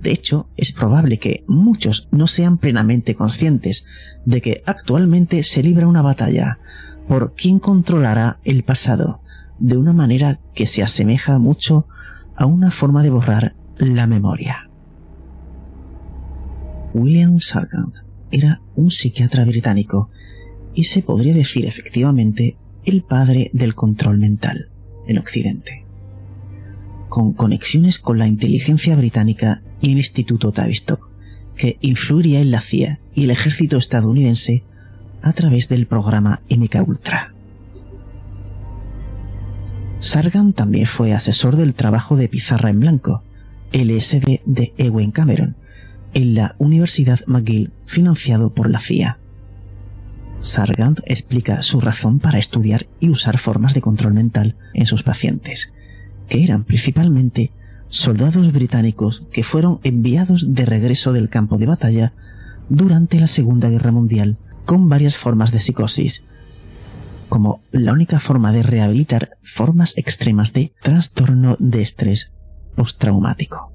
De 0.01 0.12
hecho, 0.12 0.50
es 0.58 0.72
probable 0.72 1.20
que 1.20 1.43
muchos 1.48 2.08
no 2.12 2.25
sean 2.25 2.58
plenamente 2.58 3.15
conscientes 3.15 3.86
de 4.25 4.41
que 4.41 4.63
actualmente 4.65 5.43
se 5.43 5.62
libra 5.62 5.88
una 5.88 6.01
batalla 6.01 6.60
por 7.08 7.36
quién 7.36 7.60
controlará 7.60 8.39
el 8.43 8.63
pasado 8.63 9.22
de 9.60 9.77
una 9.77 9.93
manera 9.93 10.39
que 10.55 10.65
se 10.65 10.82
asemeja 10.82 11.38
mucho 11.38 11.88
a 12.36 12.46
una 12.46 12.72
forma 12.72 13.03
de 13.03 13.10
borrar 13.10 13.55
la 13.77 14.08
memoria. 14.08 14.70
William 16.93 17.39
Sargant 17.39 17.96
era 18.32 18.62
un 18.75 18.89
psiquiatra 18.89 19.46
británico 19.46 20.10
y 20.74 20.86
se 20.86 21.03
podría 21.03 21.34
decir 21.34 21.65
efectivamente 21.65 22.58
el 22.86 23.03
padre 23.03 23.50
del 23.53 23.75
control 23.75 24.17
mental 24.17 24.70
en 25.08 25.17
Occidente, 25.17 25.83
con 27.13 27.34
conexiones 27.34 28.00
con 28.00 28.17
la 28.17 28.25
inteligencia 28.25 28.96
británica 28.96 29.62
y 29.79 29.91
el 29.91 30.00
Instituto 30.00 30.51
Tavistock, 30.51 31.12
que 31.55 31.77
influiría 31.79 32.39
en 32.39 32.50
la 32.50 32.60
CIA 32.60 33.01
y 33.13 33.25
el 33.25 33.29
ejército 33.29 33.77
estadounidense 33.77 34.63
a 35.22 35.32
través 35.34 35.70
del 35.70 35.86
programa 35.86 36.41
MK 36.50 36.88
Ultra. 36.88 37.32
Sargan 40.00 40.53
también 40.53 40.88
fue 40.88 41.13
asesor 41.13 41.55
del 41.55 41.75
trabajo 41.75 42.15
de 42.15 42.29
pizarra 42.29 42.72
en 42.72 42.79
blanco, 42.79 43.22
LSD 43.74 44.41
de 44.48 44.74
Ewen 44.79 45.12
Cameron, 45.12 45.55
en 46.15 46.34
la 46.34 46.55
Universidad 46.58 47.20
McGill 47.27 47.74
financiado 47.86 48.55
por 48.55 48.72
la 48.72 48.79
CIA. 48.79 49.20
Sargant 50.39 51.00
explica 51.05 51.62
su 51.62 51.79
razón 51.79 52.17
para 52.17 52.39
estudiar 52.39 52.88
y 53.00 53.10
usar 53.10 53.38
formas 53.38 53.75
de 53.75 53.82
control 53.82 54.15
mental 54.15 54.55
en 54.74 54.88
sus 54.88 55.03
pacientes, 55.03 55.72
que 56.27 56.44
eran 56.44 56.63
principalmente 56.63 57.51
soldados 57.89 58.51
británicos 58.51 59.25
que 59.32 59.44
fueron 59.44 59.80
enviados 59.84 60.53
de 60.53 60.65
regreso 60.65 61.13
del 61.13 61.30
campo 61.30 61.58
de 61.58 61.68
batalla 61.68 62.13
durante 62.70 63.20
la 63.20 63.27
Segunda 63.27 63.70
Guerra 63.70 63.92
Mundial 63.92 64.38
con 64.65 64.89
varias 64.89 65.18
formas 65.18 65.51
de 65.51 65.60
psicosis, 65.60 66.24
como 67.30 67.62
la 67.72 67.94
única 67.94 68.20
forma 68.20 68.51
de 68.51 68.63
rehabilitar 68.63 69.38
formas 69.44 69.94
extremas 69.98 70.53
de 70.53 70.74
trastorno 70.82 71.56
de 71.60 71.82
estrés 71.82 72.32
postraumático. 72.75 73.72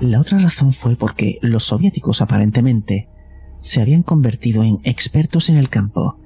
La 0.00 0.20
otra 0.20 0.38
razón 0.38 0.72
fue 0.72 0.96
porque 0.96 1.38
los 1.42 1.64
soviéticos 1.64 2.22
aparentemente 2.22 3.08
se 3.60 3.80
habían 3.80 4.02
convertido 4.02 4.62
en 4.62 4.78
expertos 4.84 5.48
en 5.48 5.56
el 5.56 5.68
campo 5.68 6.18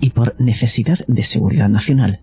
y 0.00 0.10
por 0.10 0.38
necesidad 0.40 0.98
de 1.06 1.24
seguridad 1.24 1.68
nacional 1.68 2.20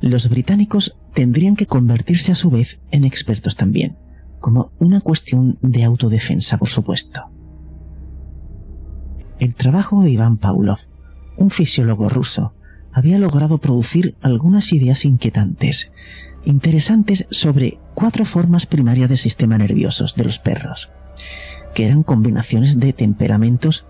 los 0.00 0.28
británicos 0.28 0.96
tendrían 1.14 1.56
que 1.56 1.66
convertirse 1.66 2.32
a 2.32 2.34
su 2.34 2.50
vez 2.50 2.80
en 2.90 3.04
expertos 3.04 3.56
también, 3.56 3.98
como 4.38 4.72
una 4.78 5.00
cuestión 5.00 5.58
de 5.60 5.84
autodefensa, 5.84 6.58
por 6.58 6.68
supuesto. 6.68 7.30
El 9.38 9.54
trabajo 9.54 10.02
de 10.02 10.10
Iván 10.10 10.38
Pavlov, 10.38 10.78
un 11.36 11.50
fisiólogo 11.50 12.08
ruso, 12.08 12.54
había 12.92 13.18
logrado 13.18 13.58
producir 13.58 14.16
algunas 14.20 14.72
ideas 14.72 15.04
inquietantes, 15.04 15.92
interesantes 16.44 17.26
sobre 17.30 17.78
cuatro 17.94 18.24
formas 18.24 18.66
primarias 18.66 19.08
del 19.08 19.18
sistema 19.18 19.58
nervioso 19.58 20.06
de 20.16 20.24
los 20.24 20.38
perros, 20.38 20.90
que 21.74 21.86
eran 21.86 22.02
combinaciones 22.02 22.80
de 22.80 22.92
temperamentos 22.92 23.86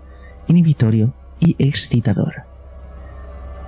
inhibitorio 0.47 1.15
y 1.39 1.55
excitador 1.57 2.50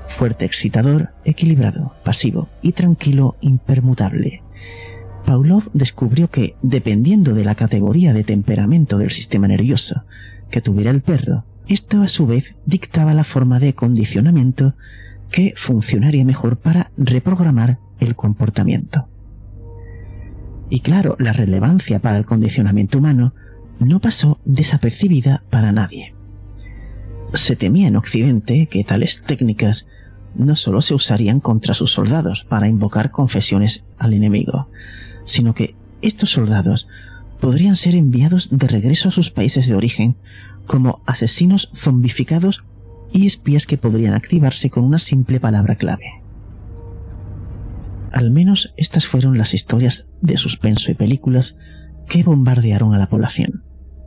fuerte 0.07 0.45
excitador, 0.45 1.09
equilibrado, 1.25 1.93
pasivo 2.03 2.49
y 2.61 2.73
tranquilo 2.73 3.35
impermutable. 3.41 4.43
Pavlov 5.25 5.69
descubrió 5.73 6.29
que, 6.29 6.55
dependiendo 6.61 7.33
de 7.33 7.45
la 7.45 7.55
categoría 7.55 8.13
de 8.13 8.23
temperamento 8.23 8.97
del 8.97 9.11
sistema 9.11 9.47
nervioso 9.47 10.03
que 10.49 10.61
tuviera 10.61 10.91
el 10.91 11.01
perro, 11.01 11.45
esto 11.67 12.01
a 12.01 12.07
su 12.07 12.27
vez 12.27 12.55
dictaba 12.65 13.13
la 13.13 13.23
forma 13.23 13.59
de 13.59 13.73
condicionamiento 13.73 14.75
que 15.31 15.53
funcionaría 15.55 16.25
mejor 16.25 16.57
para 16.57 16.91
reprogramar 16.97 17.79
el 17.99 18.15
comportamiento. 18.15 19.07
Y 20.69 20.81
claro, 20.81 21.15
la 21.19 21.33
relevancia 21.33 21.99
para 21.99 22.17
el 22.17 22.25
condicionamiento 22.25 22.97
humano 22.97 23.33
no 23.79 23.99
pasó 23.99 24.39
desapercibida 24.45 25.43
para 25.49 25.71
nadie. 25.71 26.12
Se 27.33 27.55
temía 27.55 27.87
en 27.87 27.95
Occidente 27.95 28.67
que 28.67 28.83
tales 28.83 29.23
técnicas 29.23 29.87
no 30.35 30.55
solo 30.55 30.81
se 30.81 30.93
usarían 30.93 31.39
contra 31.39 31.73
sus 31.73 31.91
soldados 31.91 32.43
para 32.43 32.67
invocar 32.67 33.11
confesiones 33.11 33.85
al 33.97 34.13
enemigo, 34.13 34.69
sino 35.25 35.55
que 35.55 35.75
estos 36.01 36.29
soldados 36.31 36.87
podrían 37.39 37.75
ser 37.75 37.95
enviados 37.95 38.49
de 38.51 38.67
regreso 38.67 39.09
a 39.09 39.11
sus 39.11 39.31
países 39.31 39.67
de 39.67 39.75
origen 39.75 40.15
como 40.67 41.01
asesinos 41.05 41.69
zombificados 41.73 42.63
y 43.11 43.25
espías 43.25 43.65
que 43.65 43.77
podrían 43.77 44.13
activarse 44.13 44.69
con 44.69 44.83
una 44.83 44.99
simple 44.99 45.39
palabra 45.39 45.75
clave. 45.75 46.21
Al 48.11 48.29
menos 48.29 48.73
estas 48.77 49.07
fueron 49.07 49.39
las 49.39 49.55
historias 49.55 50.07
de 50.21 50.37
suspenso 50.37 50.91
y 50.91 50.95
películas 50.95 51.55
que 52.07 52.23
bombardearon 52.23 52.93
a 52.93 52.99
la 52.99 53.09
población, 53.09 53.63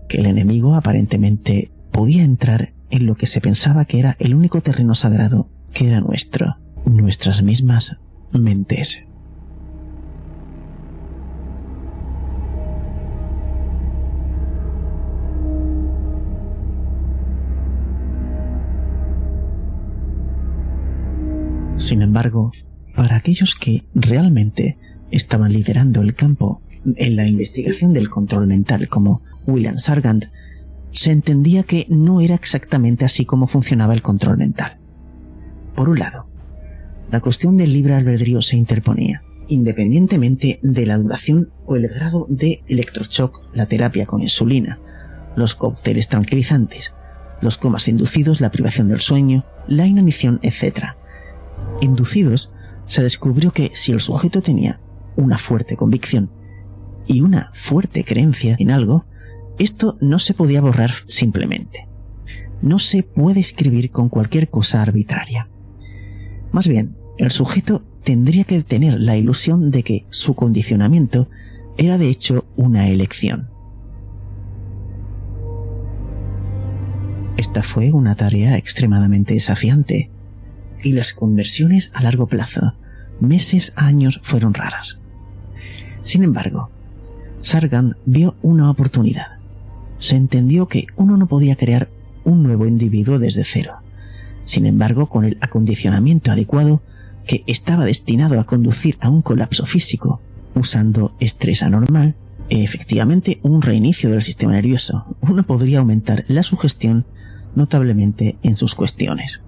que 0.08 0.18
el 0.18 0.26
enemigo 0.26 0.76
aparentemente 0.76 1.72
podía 1.90 2.22
entrar 2.22 2.75
en 2.90 3.06
lo 3.06 3.16
que 3.16 3.26
se 3.26 3.40
pensaba 3.40 3.84
que 3.84 3.98
era 3.98 4.16
el 4.18 4.34
único 4.34 4.60
terreno 4.60 4.94
sagrado 4.94 5.48
que 5.72 5.88
era 5.88 6.00
nuestro, 6.00 6.56
nuestras 6.84 7.42
mismas 7.42 7.96
mentes. 8.32 9.04
Sin 21.76 22.02
embargo, 22.02 22.52
para 22.94 23.16
aquellos 23.16 23.54
que 23.54 23.84
realmente 23.94 24.78
estaban 25.10 25.52
liderando 25.52 26.00
el 26.00 26.14
campo 26.14 26.62
en 26.96 27.16
la 27.16 27.28
investigación 27.28 27.92
del 27.92 28.08
control 28.08 28.46
mental 28.46 28.88
como 28.88 29.22
William 29.46 29.78
Sargant, 29.78 30.26
se 30.96 31.12
entendía 31.12 31.62
que 31.62 31.86
no 31.90 32.22
era 32.22 32.34
exactamente 32.34 33.04
así 33.04 33.26
como 33.26 33.46
funcionaba 33.46 33.92
el 33.92 34.00
control 34.00 34.38
mental. 34.38 34.78
Por 35.74 35.90
un 35.90 35.98
lado, 35.98 36.26
la 37.10 37.20
cuestión 37.20 37.58
del 37.58 37.74
libre 37.74 37.94
albedrío 37.94 38.40
se 38.40 38.56
interponía, 38.56 39.22
independientemente 39.46 40.58
de 40.62 40.86
la 40.86 40.96
duración 40.96 41.50
o 41.66 41.76
el 41.76 41.88
grado 41.88 42.26
de 42.30 42.64
electroshock, 42.66 43.42
la 43.52 43.66
terapia 43.66 44.06
con 44.06 44.22
insulina, 44.22 44.80
los 45.36 45.54
cócteles 45.54 46.08
tranquilizantes, 46.08 46.94
los 47.42 47.58
comas 47.58 47.88
inducidos, 47.88 48.40
la 48.40 48.50
privación 48.50 48.88
del 48.88 49.00
sueño, 49.00 49.44
la 49.68 49.86
inanición, 49.86 50.40
etc. 50.42 50.94
Inducidos, 51.82 52.54
se 52.86 53.02
descubrió 53.02 53.52
que 53.52 53.70
si 53.74 53.92
el 53.92 54.00
sujeto 54.00 54.40
tenía 54.40 54.80
una 55.14 55.36
fuerte 55.36 55.76
convicción 55.76 56.30
y 57.06 57.20
una 57.20 57.50
fuerte 57.52 58.02
creencia 58.02 58.56
en 58.58 58.70
algo, 58.70 59.04
esto 59.58 59.96
no 60.00 60.18
se 60.18 60.34
podía 60.34 60.60
borrar 60.60 60.92
simplemente. 61.06 61.86
No 62.62 62.78
se 62.78 63.02
puede 63.02 63.40
escribir 63.40 63.90
con 63.90 64.08
cualquier 64.08 64.48
cosa 64.48 64.82
arbitraria. 64.82 65.48
Más 66.52 66.68
bien, 66.68 66.96
el 67.18 67.30
sujeto 67.30 67.82
tendría 68.04 68.44
que 68.44 68.62
tener 68.62 69.00
la 69.00 69.16
ilusión 69.16 69.70
de 69.70 69.82
que 69.82 70.06
su 70.10 70.34
condicionamiento 70.34 71.28
era 71.76 71.98
de 71.98 72.08
hecho 72.08 72.44
una 72.56 72.88
elección. 72.88 73.48
Esta 77.36 77.62
fue 77.62 77.92
una 77.92 78.14
tarea 78.14 78.56
extremadamente 78.56 79.34
desafiante, 79.34 80.10
y 80.82 80.92
las 80.92 81.12
conversiones 81.12 81.90
a 81.94 82.02
largo 82.02 82.26
plazo, 82.26 82.74
meses 83.20 83.72
a 83.76 83.86
años, 83.86 84.20
fueron 84.22 84.54
raras. 84.54 84.98
Sin 86.02 86.22
embargo, 86.22 86.70
Sargan 87.40 87.96
vio 88.06 88.36
una 88.42 88.70
oportunidad. 88.70 89.35
Se 89.98 90.16
entendió 90.16 90.68
que 90.68 90.86
uno 90.96 91.16
no 91.16 91.26
podía 91.26 91.56
crear 91.56 91.88
un 92.24 92.42
nuevo 92.42 92.66
individuo 92.66 93.18
desde 93.18 93.44
cero. 93.44 93.76
Sin 94.44 94.66
embargo, 94.66 95.06
con 95.06 95.24
el 95.24 95.38
acondicionamiento 95.40 96.30
adecuado, 96.30 96.82
que 97.26 97.42
estaba 97.46 97.84
destinado 97.84 98.38
a 98.38 98.44
conducir 98.44 98.96
a 99.00 99.08
un 99.08 99.22
colapso 99.22 99.66
físico, 99.66 100.20
usando 100.54 101.14
estrés 101.18 101.62
anormal, 101.62 102.14
efectivamente 102.48 103.40
un 103.42 103.62
reinicio 103.62 104.10
del 104.10 104.22
sistema 104.22 104.52
nervioso, 104.52 105.16
uno 105.20 105.44
podría 105.44 105.80
aumentar 105.80 106.24
la 106.28 106.42
sugestión 106.42 107.04
notablemente 107.54 108.36
en 108.42 108.54
sus 108.54 108.74
cuestiones. 108.74 109.40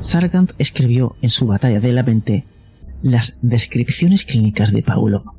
Sargant 0.00 0.52
escribió 0.58 1.16
en 1.22 1.30
su 1.30 1.46
Batalla 1.46 1.80
de 1.80 1.92
la 1.92 2.02
Mente 2.02 2.44
las 3.02 3.34
descripciones 3.40 4.24
clínicas 4.24 4.72
de 4.72 4.82
Paulo 4.82 5.35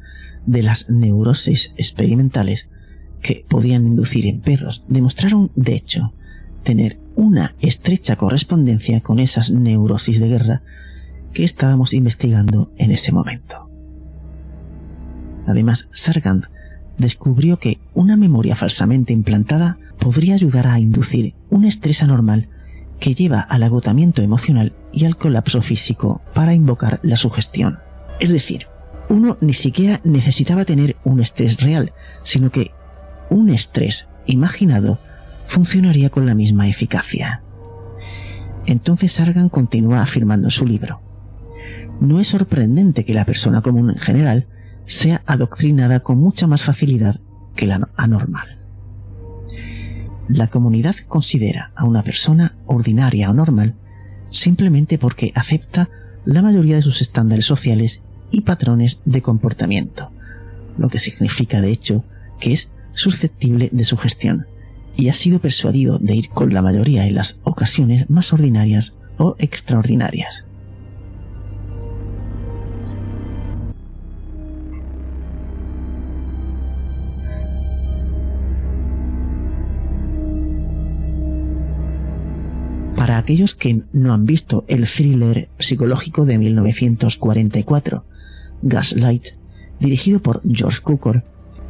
de 0.47 0.63
las 0.63 0.89
neurosis 0.89 1.73
experimentales 1.77 2.67
que 3.21 3.45
podían 3.47 3.85
inducir 3.85 4.25
en 4.25 4.41
perros 4.41 4.83
demostraron, 4.87 5.51
de 5.55 5.75
hecho, 5.75 6.13
tener 6.63 6.97
una 7.15 7.55
estrecha 7.59 8.15
correspondencia 8.15 9.01
con 9.01 9.19
esas 9.19 9.51
neurosis 9.51 10.19
de 10.19 10.29
guerra 10.29 10.61
que 11.33 11.43
estábamos 11.43 11.93
investigando 11.93 12.71
en 12.77 12.91
ese 12.91 13.11
momento. 13.11 13.69
Además, 15.45 15.87
Sargant 15.91 16.45
descubrió 16.97 17.57
que 17.57 17.79
una 17.93 18.17
memoria 18.17 18.55
falsamente 18.55 19.13
implantada 19.13 19.77
podría 19.99 20.35
ayudar 20.35 20.67
a 20.67 20.79
inducir 20.79 21.35
un 21.49 21.65
estrés 21.65 22.03
anormal 22.03 22.49
que 22.99 23.13
lleva 23.13 23.41
al 23.41 23.63
agotamiento 23.63 24.21
emocional 24.21 24.73
y 24.91 25.05
al 25.05 25.17
colapso 25.17 25.61
físico 25.61 26.21
para 26.33 26.53
invocar 26.53 26.99
la 27.03 27.15
sugestión. 27.15 27.79
Es 28.19 28.31
decir, 28.31 28.67
uno 29.09 29.37
ni 29.41 29.53
siquiera 29.53 30.01
necesitaba 30.03 30.65
tener 30.65 30.97
un 31.03 31.19
estrés 31.19 31.61
real, 31.61 31.93
sino 32.23 32.49
que 32.51 32.71
un 33.29 33.49
estrés 33.49 34.09
imaginado 34.25 34.99
funcionaría 35.47 36.09
con 36.09 36.25
la 36.25 36.35
misma 36.35 36.67
eficacia. 36.67 37.41
Entonces 38.65 39.13
Sargan 39.13 39.49
continúa 39.49 40.01
afirmando 40.01 40.47
en 40.47 40.51
su 40.51 40.65
libro. 40.65 41.01
No 42.01 42.19
es 42.19 42.27
sorprendente 42.27 43.05
que 43.05 43.13
la 43.13 43.25
persona 43.25 43.61
común 43.61 43.89
en 43.89 43.97
general 43.97 44.47
sea 44.85 45.23
adoctrinada 45.25 46.01
con 46.01 46.17
mucha 46.19 46.47
más 46.47 46.63
facilidad 46.63 47.19
que 47.55 47.65
la 47.65 47.89
anormal. 47.95 48.59
La 50.27 50.47
comunidad 50.47 50.95
considera 51.07 51.71
a 51.75 51.85
una 51.85 52.03
persona 52.03 52.57
ordinaria 52.65 53.29
o 53.29 53.33
normal 53.33 53.75
simplemente 54.29 54.97
porque 54.97 55.31
acepta 55.35 55.89
la 56.25 56.41
mayoría 56.41 56.75
de 56.75 56.81
sus 56.81 57.01
estándares 57.01 57.45
sociales 57.45 58.03
y 58.31 58.41
patrones 58.41 59.01
de 59.05 59.21
comportamiento, 59.21 60.11
lo 60.77 60.89
que 60.89 60.99
significa 60.99 61.61
de 61.61 61.71
hecho 61.71 62.03
que 62.39 62.53
es 62.53 62.69
susceptible 62.93 63.69
de 63.71 63.85
su 63.85 63.97
gestión 63.97 64.45
y 64.95 65.09
ha 65.09 65.13
sido 65.13 65.39
persuadido 65.39 65.99
de 65.99 66.15
ir 66.15 66.29
con 66.29 66.53
la 66.53 66.61
mayoría 66.61 67.05
en 67.05 67.15
las 67.15 67.39
ocasiones 67.43 68.09
más 68.09 68.33
ordinarias 68.33 68.93
o 69.17 69.35
extraordinarias. 69.37 70.43
Para 82.95 83.19
aquellos 83.19 83.53
que 83.53 83.83
no 83.93 84.13
han 84.13 84.25
visto 84.25 84.65
el 84.67 84.87
thriller 84.87 85.49
psicológico 85.59 86.25
de 86.25 86.39
1944, 86.39 88.03
Gaslight, 88.61 89.29
dirigido 89.79 90.21
por 90.21 90.41
George 90.49 90.81
Cukor, 90.81 91.23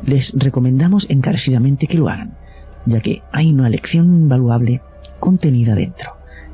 les 0.04 0.34
recomendamos 0.34 1.08
encarecidamente 1.10 1.88
que 1.88 1.97
lo 1.97 2.10
hagan, 2.10 2.38
ya 2.86 3.02
que 3.02 3.23
hay 3.32 3.52
una 3.52 3.69
lección 3.69 4.13
invaluable 4.13 4.82
contenida 5.19 5.76
dentro, 5.76 6.13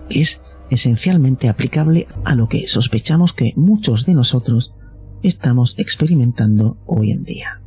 que 0.09 0.21
es 0.21 0.41
esencialmente 0.69 1.49
aplicable 1.49 2.07
a 2.23 2.35
lo 2.35 2.47
que 2.47 2.67
sospechamos 2.67 3.33
que 3.33 3.53
muchos 3.55 4.05
de 4.05 4.13
nosotros 4.13 4.73
estamos 5.21 5.75
experimentando 5.77 6.77
hoy 6.85 7.11
en 7.11 7.23
día. 7.23 7.59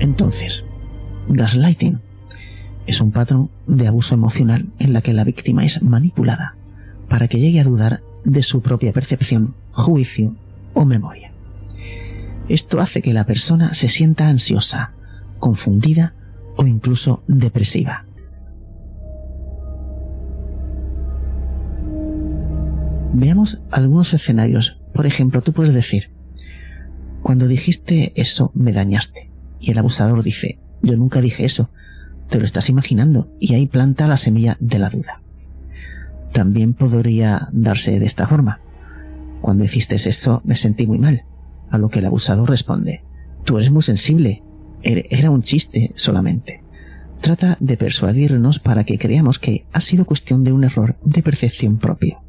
Entonces, 0.00 0.64
gaslighting 1.28 2.00
es 2.88 3.02
un 3.02 3.12
patrón 3.12 3.50
de 3.66 3.86
abuso 3.86 4.14
emocional 4.14 4.66
en 4.78 4.94
la 4.94 5.02
que 5.02 5.12
la 5.12 5.22
víctima 5.22 5.62
es 5.62 5.82
manipulada 5.82 6.56
para 7.06 7.28
que 7.28 7.38
llegue 7.38 7.60
a 7.60 7.64
dudar 7.64 8.00
de 8.24 8.42
su 8.42 8.62
propia 8.62 8.94
percepción, 8.94 9.54
juicio 9.72 10.34
o 10.72 10.86
memoria. 10.86 11.30
Esto 12.48 12.80
hace 12.80 13.02
que 13.02 13.12
la 13.12 13.26
persona 13.26 13.74
se 13.74 13.88
sienta 13.88 14.28
ansiosa, 14.28 14.92
confundida 15.38 16.14
o 16.56 16.66
incluso 16.66 17.22
depresiva. 17.28 18.06
Veamos 23.12 23.60
algunos 23.70 24.14
escenarios. 24.14 24.80
Por 24.94 25.04
ejemplo, 25.04 25.42
tú 25.42 25.52
puedes 25.52 25.74
decir, 25.74 26.10
cuando 27.20 27.48
dijiste 27.48 28.12
eso 28.16 28.50
me 28.54 28.72
dañaste. 28.72 29.30
Y 29.60 29.72
el 29.72 29.78
abusador 29.78 30.22
dice, 30.22 30.58
yo 30.82 30.96
nunca 30.96 31.20
dije 31.20 31.44
eso, 31.44 31.68
te 32.28 32.38
lo 32.38 32.44
estás 32.44 32.68
imaginando 32.68 33.30
y 33.40 33.54
ahí 33.54 33.66
planta 33.66 34.06
la 34.06 34.16
semilla 34.16 34.56
de 34.60 34.78
la 34.78 34.90
duda. 34.90 35.22
También 36.32 36.74
podría 36.74 37.48
darse 37.52 37.98
de 37.98 38.06
esta 38.06 38.26
forma. 38.26 38.60
Cuando 39.40 39.64
hiciste 39.64 39.94
eso 39.94 40.42
me 40.44 40.56
sentí 40.56 40.86
muy 40.86 40.98
mal, 40.98 41.24
a 41.70 41.78
lo 41.78 41.88
que 41.88 42.00
el 42.00 42.06
abusador 42.06 42.48
responde, 42.48 43.02
tú 43.44 43.58
eres 43.58 43.70
muy 43.70 43.82
sensible, 43.82 44.42
er-, 44.82 45.06
era 45.10 45.30
un 45.30 45.42
chiste 45.42 45.92
solamente. 45.94 46.62
Trata 47.20 47.56
de 47.60 47.76
persuadirnos 47.76 48.58
para 48.58 48.84
que 48.84 48.98
creamos 48.98 49.38
que 49.38 49.66
ha 49.72 49.80
sido 49.80 50.04
cuestión 50.04 50.44
de 50.44 50.52
un 50.52 50.64
error 50.64 50.96
de 51.04 51.22
percepción 51.22 51.78
propio. 51.78 52.20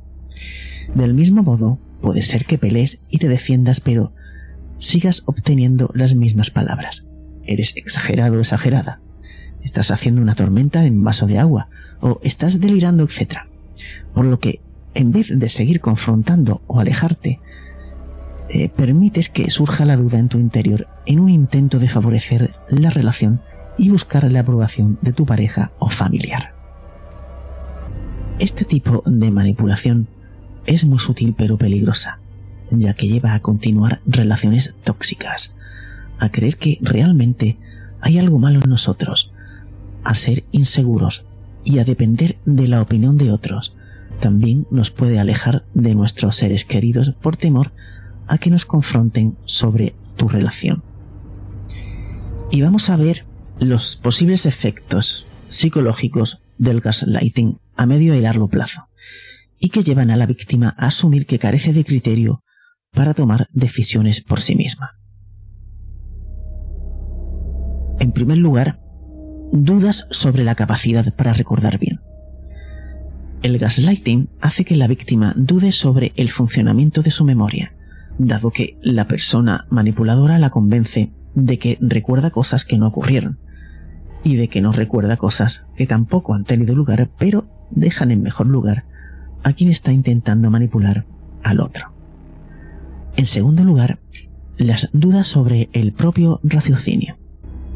Del 0.95 1.13
mismo 1.13 1.43
modo, 1.43 1.77
puede 2.01 2.21
ser 2.21 2.45
que 2.45 2.57
pelees 2.57 3.01
y 3.09 3.19
te 3.19 3.27
defiendas, 3.27 3.81
pero 3.81 4.13
sigas 4.79 5.23
obteniendo 5.25 5.91
las 5.93 6.15
mismas 6.15 6.49
palabras. 6.49 7.07
Eres 7.43 7.75
exagerado 7.75 8.37
o 8.37 8.39
exagerada. 8.39 9.01
Estás 9.63 9.91
haciendo 9.91 10.21
una 10.21 10.35
tormenta 10.35 10.85
en 10.85 11.03
vaso 11.03 11.27
de 11.27 11.39
agua 11.39 11.67
o 12.01 12.19
estás 12.23 12.59
delirando, 12.59 13.03
etc. 13.03 13.39
Por 14.13 14.25
lo 14.25 14.39
que, 14.39 14.61
en 14.93 15.11
vez 15.11 15.27
de 15.29 15.49
seguir 15.49 15.81
confrontando 15.81 16.61
o 16.67 16.79
alejarte, 16.79 17.39
eh, 18.49 18.69
permites 18.69 19.29
que 19.29 19.49
surja 19.51 19.85
la 19.85 19.95
duda 19.95 20.17
en 20.17 20.27
tu 20.27 20.39
interior 20.39 20.87
en 21.05 21.19
un 21.19 21.29
intento 21.29 21.77
de 21.77 21.87
favorecer 21.87 22.51
la 22.67 22.89
relación 22.89 23.41
y 23.77 23.89
buscar 23.89 24.29
la 24.31 24.39
aprobación 24.39 24.97
de 25.01 25.13
tu 25.13 25.25
pareja 25.25 25.71
o 25.77 25.89
familiar. 25.89 26.53
Este 28.39 28.65
tipo 28.65 29.03
de 29.05 29.31
manipulación 29.31 30.07
es 30.65 30.83
muy 30.83 30.99
sutil 30.99 31.35
pero 31.37 31.57
peligrosa, 31.57 32.19
ya 32.71 32.93
que 32.93 33.07
lleva 33.07 33.33
a 33.33 33.41
continuar 33.41 34.01
relaciones 34.05 34.73
tóxicas, 34.83 35.55
a 36.19 36.29
creer 36.29 36.57
que 36.57 36.79
realmente 36.81 37.57
hay 38.01 38.17
algo 38.17 38.39
malo 38.39 38.61
en 38.63 38.69
nosotros, 38.69 39.31
a 40.03 40.15
ser 40.15 40.43
inseguros 40.51 41.25
y 41.63 41.79
a 41.79 41.83
depender 41.83 42.37
de 42.45 42.67
la 42.67 42.81
opinión 42.81 43.17
de 43.17 43.31
otros, 43.31 43.73
también 44.19 44.67
nos 44.71 44.91
puede 44.91 45.19
alejar 45.19 45.65
de 45.73 45.95
nuestros 45.95 46.35
seres 46.35 46.65
queridos 46.65 47.11
por 47.21 47.37
temor 47.37 47.71
a 48.27 48.37
que 48.37 48.49
nos 48.49 48.65
confronten 48.65 49.37
sobre 49.45 49.95
tu 50.17 50.27
relación. 50.27 50.83
Y 52.51 52.61
vamos 52.61 52.89
a 52.89 52.97
ver 52.97 53.25
los 53.59 53.95
posibles 53.95 54.45
efectos 54.45 55.25
psicológicos 55.47 56.41
del 56.57 56.81
gaslighting 56.81 57.59
a 57.75 57.85
medio 57.85 58.15
y 58.15 58.21
largo 58.21 58.49
plazo, 58.49 58.87
y 59.57 59.69
que 59.69 59.83
llevan 59.83 60.11
a 60.11 60.15
la 60.15 60.25
víctima 60.25 60.75
a 60.77 60.87
asumir 60.87 61.25
que 61.25 61.39
carece 61.39 61.73
de 61.73 61.83
criterio 61.83 62.43
para 62.91 63.13
tomar 63.13 63.47
decisiones 63.53 64.21
por 64.21 64.39
sí 64.39 64.55
misma. 64.55 64.99
En 67.99 68.11
primer 68.11 68.37
lugar, 68.37 68.79
dudas 69.51 70.07
sobre 70.11 70.43
la 70.43 70.55
capacidad 70.55 71.13
para 71.13 71.33
recordar 71.33 71.79
bien. 71.79 71.99
El 73.41 73.57
gaslighting 73.57 74.29
hace 74.41 74.65
que 74.65 74.75
la 74.75 74.87
víctima 74.87 75.33
dude 75.35 75.71
sobre 75.71 76.11
el 76.15 76.29
funcionamiento 76.29 77.01
de 77.01 77.11
su 77.11 77.23
memoria, 77.23 77.73
dado 78.17 78.51
que 78.51 78.77
la 78.81 79.07
persona 79.07 79.65
manipuladora 79.69 80.39
la 80.39 80.49
convence 80.49 81.11
de 81.35 81.57
que 81.57 81.77
recuerda 81.79 82.31
cosas 82.31 82.65
que 82.65 82.77
no 82.77 82.87
ocurrieron, 82.87 83.39
y 84.23 84.35
de 84.35 84.49
que 84.49 84.61
no 84.61 84.71
recuerda 84.71 85.17
cosas 85.17 85.65
que 85.75 85.87
tampoco 85.87 86.33
han 86.33 86.43
tenido 86.43 86.75
lugar, 86.75 87.09
pero 87.17 87.47
dejan 87.71 88.11
en 88.11 88.21
mejor 88.21 88.47
lugar 88.47 88.85
a 89.43 89.53
quien 89.53 89.69
está 89.69 89.93
intentando 89.93 90.51
manipular 90.51 91.05
al 91.43 91.61
otro. 91.61 91.93
En 93.15 93.25
segundo 93.25 93.63
lugar, 93.63 93.99
las 94.57 94.89
dudas 94.91 95.27
sobre 95.27 95.69
el 95.71 95.93
propio 95.93 96.41
raciocinio. 96.43 97.17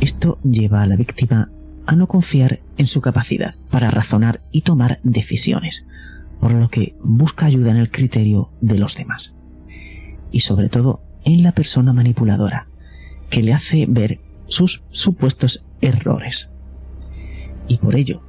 Esto 0.01 0.39
lleva 0.43 0.81
a 0.81 0.87
la 0.87 0.97
víctima 0.97 1.49
a 1.85 1.95
no 1.95 2.07
confiar 2.07 2.61
en 2.77 2.87
su 2.87 3.01
capacidad 3.01 3.55
para 3.69 3.89
razonar 3.89 4.41
y 4.51 4.61
tomar 4.61 4.99
decisiones, 5.03 5.85
por 6.39 6.51
lo 6.51 6.69
que 6.69 6.95
busca 7.03 7.45
ayuda 7.45 7.71
en 7.71 7.77
el 7.77 7.91
criterio 7.91 8.51
de 8.61 8.77
los 8.77 8.95
demás. 8.95 9.35
Y 10.31 10.41
sobre 10.41 10.69
todo 10.69 11.01
en 11.25 11.43
la 11.43 11.51
persona 11.53 11.93
manipuladora, 11.93 12.67
que 13.29 13.43
le 13.43 13.53
hace 13.53 13.85
ver 13.87 14.19
sus 14.47 14.83
supuestos 14.91 15.65
errores. 15.81 16.51
Y 17.67 17.77
por 17.77 17.95
ello, 17.95 18.21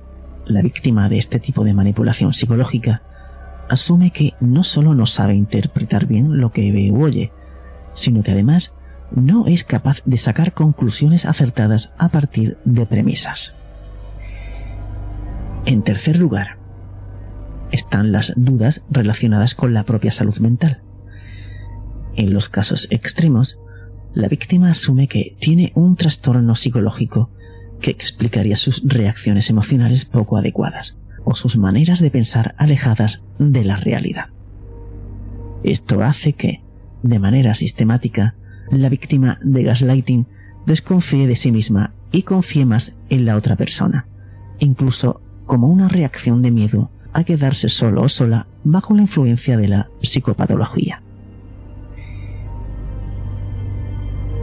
la 0.46 0.62
víctima 0.62 1.08
de 1.08 1.18
este 1.18 1.40
tipo 1.40 1.64
de 1.64 1.74
manipulación 1.74 2.34
psicológica 2.34 3.02
asume 3.68 4.10
que 4.10 4.34
no 4.40 4.62
solo 4.62 4.94
no 4.94 5.06
sabe 5.06 5.34
interpretar 5.34 6.06
bien 6.06 6.38
lo 6.38 6.52
que 6.52 6.70
ve 6.70 6.90
u 6.90 7.02
oye, 7.02 7.32
sino 7.94 8.22
que 8.22 8.32
además 8.32 8.74
no 9.14 9.46
es 9.46 9.64
capaz 9.64 10.02
de 10.04 10.16
sacar 10.16 10.52
conclusiones 10.52 11.24
acertadas 11.26 11.92
a 11.98 12.08
partir 12.08 12.58
de 12.64 12.86
premisas. 12.86 13.54
En 15.66 15.82
tercer 15.82 16.18
lugar, 16.18 16.58
están 17.70 18.12
las 18.12 18.34
dudas 18.36 18.82
relacionadas 18.90 19.54
con 19.54 19.72
la 19.72 19.84
propia 19.84 20.10
salud 20.10 20.38
mental. 20.38 20.82
En 22.16 22.32
los 22.32 22.48
casos 22.48 22.86
extremos, 22.90 23.58
la 24.12 24.28
víctima 24.28 24.70
asume 24.70 25.08
que 25.08 25.36
tiene 25.40 25.72
un 25.74 25.96
trastorno 25.96 26.54
psicológico 26.54 27.30
que 27.80 27.90
explicaría 27.90 28.56
sus 28.56 28.82
reacciones 28.84 29.50
emocionales 29.50 30.04
poco 30.04 30.36
adecuadas 30.36 30.96
o 31.24 31.34
sus 31.34 31.56
maneras 31.56 32.00
de 32.00 32.10
pensar 32.10 32.54
alejadas 32.58 33.22
de 33.38 33.64
la 33.64 33.76
realidad. 33.76 34.26
Esto 35.64 36.02
hace 36.02 36.34
que, 36.34 36.62
de 37.02 37.18
manera 37.18 37.54
sistemática, 37.54 38.36
la 38.70 38.88
víctima 38.88 39.38
de 39.42 39.62
gaslighting 39.62 40.26
desconfíe 40.66 41.26
de 41.26 41.36
sí 41.36 41.52
misma 41.52 41.92
y 42.12 42.22
confíe 42.22 42.64
más 42.64 42.94
en 43.10 43.24
la 43.24 43.36
otra 43.36 43.56
persona, 43.56 44.06
incluso 44.58 45.20
como 45.46 45.68
una 45.68 45.88
reacción 45.88 46.42
de 46.42 46.50
miedo 46.50 46.90
a 47.12 47.24
quedarse 47.24 47.68
solo 47.68 48.02
o 48.02 48.08
sola 48.08 48.46
bajo 48.64 48.94
la 48.94 49.02
influencia 49.02 49.56
de 49.56 49.68
la 49.68 49.88
psicopatología. 50.02 51.02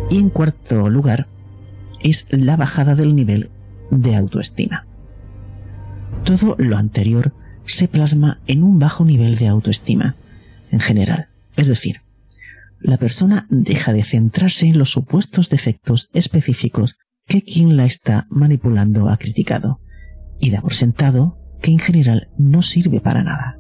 Y 0.10 0.18
en 0.18 0.30
cuarto 0.30 0.90
lugar, 0.90 1.28
es 2.04 2.26
la 2.30 2.58
bajada 2.58 2.96
del 2.96 3.16
nivel 3.16 3.50
de 3.92 4.16
autoestima. 4.16 4.86
Todo 6.24 6.56
lo 6.58 6.78
anterior 6.78 7.34
se 7.66 7.88
plasma 7.88 8.40
en 8.48 8.64
un 8.64 8.80
bajo 8.80 9.06
nivel 9.06 9.38
de 9.38 9.48
autoestima, 9.48 10.16
en 10.72 10.80
general, 10.80 11.28
es 11.56 11.68
decir, 11.68 12.02
la 12.82 12.98
persona 12.98 13.48
deja 13.50 13.94
de 13.94 14.04
centrarse 14.04 14.66
en 14.66 14.78
los 14.78 14.92
supuestos 14.92 15.50
defectos 15.50 16.10
específicos 16.14 16.98
que 17.28 17.44
quien 17.44 17.78
la 17.78 17.86
está 17.86 18.28
manipulando 18.30 19.10
ha 19.10 19.18
criticado, 19.18 19.80
y 20.40 20.50
da 20.50 20.62
por 20.62 20.74
sentado 20.74 21.38
que 21.62 21.72
en 21.72 21.80
general 21.80 22.30
no 22.38 22.62
sirve 22.62 23.00
para 23.00 23.24
nada. 23.24 23.60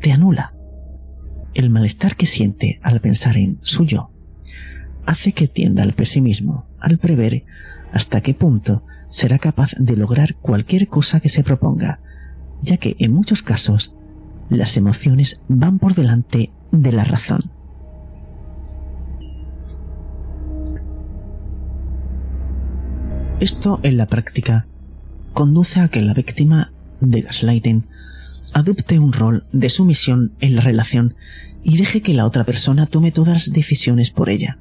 Te 0.00 0.12
anula. 0.12 0.54
El 1.54 1.68
malestar 1.68 2.16
que 2.16 2.26
siente 2.26 2.80
al 2.82 3.00
pensar 3.00 3.36
en 3.36 3.58
su 3.60 3.84
yo 3.84 4.10
hace 5.04 5.32
que 5.32 5.48
tienda 5.48 5.82
al 5.82 5.94
pesimismo 5.94 6.66
al 6.80 6.98
prever 6.98 7.44
hasta 7.92 8.20
qué 8.20 8.34
punto 8.34 8.84
será 9.08 9.38
capaz 9.38 9.72
de 9.78 9.96
lograr 9.96 10.36
cualquier 10.36 10.88
cosa 10.88 11.20
que 11.20 11.28
se 11.28 11.44
proponga, 11.44 12.00
ya 12.62 12.78
que 12.78 12.96
en 12.98 13.12
muchos 13.12 13.42
casos 13.42 13.94
las 14.48 14.76
emociones 14.76 15.40
van 15.48 15.78
por 15.78 15.94
delante 15.94 16.50
de 16.70 16.92
la 16.92 17.04
razón. 17.04 17.52
Esto 23.42 23.80
en 23.82 23.96
la 23.96 24.06
práctica 24.06 24.68
conduce 25.32 25.80
a 25.80 25.88
que 25.88 26.00
la 26.00 26.14
víctima 26.14 26.72
de 27.00 27.22
gaslighting 27.22 27.88
adopte 28.54 29.00
un 29.00 29.12
rol 29.12 29.46
de 29.50 29.68
sumisión 29.68 30.32
en 30.38 30.54
la 30.54 30.62
relación 30.62 31.16
y 31.64 31.76
deje 31.76 32.02
que 32.02 32.14
la 32.14 32.24
otra 32.24 32.44
persona 32.44 32.86
tome 32.86 33.10
todas 33.10 33.34
las 33.34 33.52
decisiones 33.52 34.12
por 34.12 34.30
ella. 34.30 34.58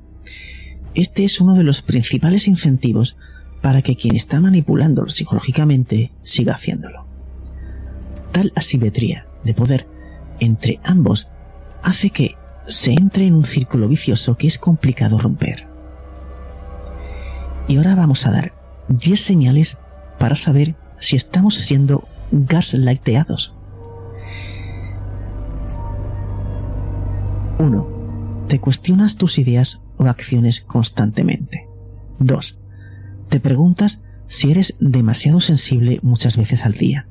Este 0.95 1.23
es 1.23 1.39
uno 1.39 1.53
de 1.53 1.63
los 1.63 1.83
principales 1.83 2.47
incentivos 2.47 3.17
para 3.61 3.83
que 3.83 3.95
quien 3.95 4.15
está 4.15 4.39
manipulándolo 4.39 5.11
psicológicamente 5.11 6.11
siga 6.23 6.55
haciéndolo. 6.55 7.05
Tal 8.31 8.51
asimetría 8.55 9.27
de 9.43 9.53
poder 9.53 9.87
entre 10.39 10.79
ambos 10.83 11.27
hace 11.83 12.09
que 12.09 12.33
se 12.65 12.93
entre 12.93 13.27
en 13.27 13.35
un 13.35 13.45
círculo 13.45 13.87
vicioso 13.87 14.37
que 14.37 14.47
es 14.47 14.57
complicado 14.57 15.19
romper. 15.19 15.67
Y 17.67 17.77
ahora 17.77 17.93
vamos 17.93 18.25
a 18.25 18.31
dar 18.31 18.60
10 18.89 19.19
señales 19.19 19.77
para 20.19 20.35
saber 20.35 20.75
si 20.99 21.15
estamos 21.15 21.55
siendo 21.55 22.07
gaslighteados. 22.31 23.55
1. 27.59 28.45
Te 28.47 28.59
cuestionas 28.59 29.17
tus 29.17 29.37
ideas 29.37 29.81
o 29.97 30.05
acciones 30.05 30.61
constantemente. 30.61 31.67
2. 32.19 32.59
Te 33.29 33.39
preguntas 33.39 34.01
si 34.27 34.51
eres 34.51 34.75
demasiado 34.79 35.39
sensible 35.41 35.99
muchas 36.01 36.37
veces 36.37 36.65
al 36.65 36.73
día. 36.73 37.07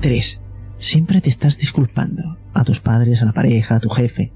3. 0.00 0.40
Siempre 0.78 1.20
te 1.20 1.30
estás 1.30 1.58
disculpando 1.58 2.38
a 2.54 2.64
tus 2.64 2.80
padres, 2.80 3.22
a 3.22 3.24
la 3.24 3.32
pareja, 3.32 3.76
a 3.76 3.80
tu 3.80 3.88
jefe. 3.88 4.32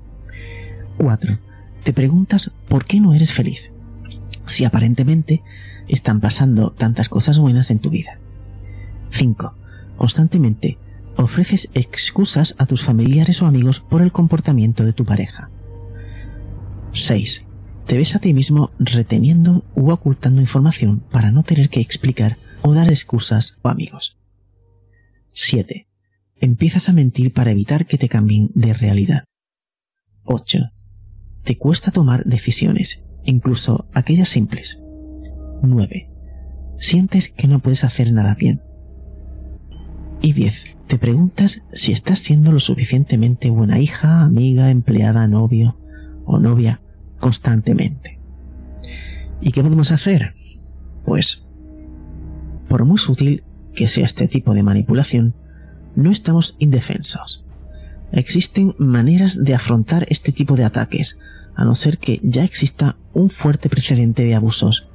4. 0.98 1.38
Te 1.82 1.92
preguntas 1.92 2.50
por 2.68 2.84
qué 2.84 3.00
no 3.00 3.14
eres 3.14 3.32
feliz, 3.32 3.72
si 4.44 4.64
aparentemente 4.64 5.42
están 5.88 6.20
pasando 6.20 6.70
tantas 6.70 7.08
cosas 7.08 7.38
buenas 7.38 7.70
en 7.70 7.78
tu 7.78 7.90
vida. 7.90 8.18
5. 9.10 9.54
Constantemente 9.96 10.78
ofreces 11.16 11.70
excusas 11.74 12.54
a 12.58 12.66
tus 12.66 12.82
familiares 12.82 13.40
o 13.42 13.46
amigos 13.46 13.80
por 13.80 14.02
el 14.02 14.12
comportamiento 14.12 14.84
de 14.84 14.92
tu 14.92 15.04
pareja. 15.04 15.50
6. 16.92 17.44
Te 17.86 17.96
ves 17.96 18.16
a 18.16 18.18
ti 18.18 18.34
mismo 18.34 18.70
reteniendo 18.78 19.64
u 19.74 19.90
ocultando 19.90 20.40
información 20.40 21.00
para 21.10 21.30
no 21.30 21.42
tener 21.42 21.68
que 21.68 21.80
explicar 21.80 22.38
o 22.62 22.74
dar 22.74 22.90
excusas 22.90 23.58
o 23.62 23.68
amigos. 23.68 24.18
7. 25.32 25.86
Empiezas 26.38 26.88
a 26.88 26.92
mentir 26.92 27.32
para 27.32 27.50
evitar 27.50 27.86
que 27.86 27.98
te 27.98 28.08
cambien 28.08 28.50
de 28.54 28.74
realidad. 28.74 29.24
8. 30.24 30.70
Te 31.44 31.56
cuesta 31.56 31.92
tomar 31.92 32.24
decisiones, 32.24 33.00
incluso 33.24 33.86
aquellas 33.92 34.28
simples. 34.28 34.80
9. 35.62 36.10
Sientes 36.78 37.30
que 37.30 37.48
no 37.48 37.60
puedes 37.60 37.84
hacer 37.84 38.12
nada 38.12 38.34
bien. 38.34 38.62
Y 40.20 40.32
10. 40.32 40.76
Te 40.86 40.98
preguntas 40.98 41.62
si 41.72 41.92
estás 41.92 42.20
siendo 42.20 42.52
lo 42.52 42.60
suficientemente 42.60 43.50
buena 43.50 43.80
hija, 43.80 44.22
amiga, 44.22 44.70
empleada, 44.70 45.26
novio 45.26 45.78
o 46.24 46.38
novia 46.38 46.80
constantemente. 47.18 48.20
¿Y 49.40 49.52
qué 49.52 49.62
podemos 49.62 49.92
hacer? 49.92 50.34
Pues, 51.04 51.46
por 52.68 52.84
muy 52.84 52.98
sutil 52.98 53.44
que 53.74 53.86
sea 53.86 54.06
este 54.06 54.28
tipo 54.28 54.54
de 54.54 54.62
manipulación, 54.62 55.34
no 55.94 56.10
estamos 56.10 56.56
indefensos. 56.58 57.44
Existen 58.12 58.74
maneras 58.78 59.42
de 59.42 59.54
afrontar 59.54 60.06
este 60.08 60.32
tipo 60.32 60.56
de 60.56 60.64
ataques, 60.64 61.18
a 61.54 61.64
no 61.64 61.74
ser 61.74 61.98
que 61.98 62.20
ya 62.22 62.44
exista 62.44 62.96
un 63.12 63.30
fuerte 63.30 63.68
precedente 63.68 64.24
de 64.24 64.34
abusos 64.34 64.88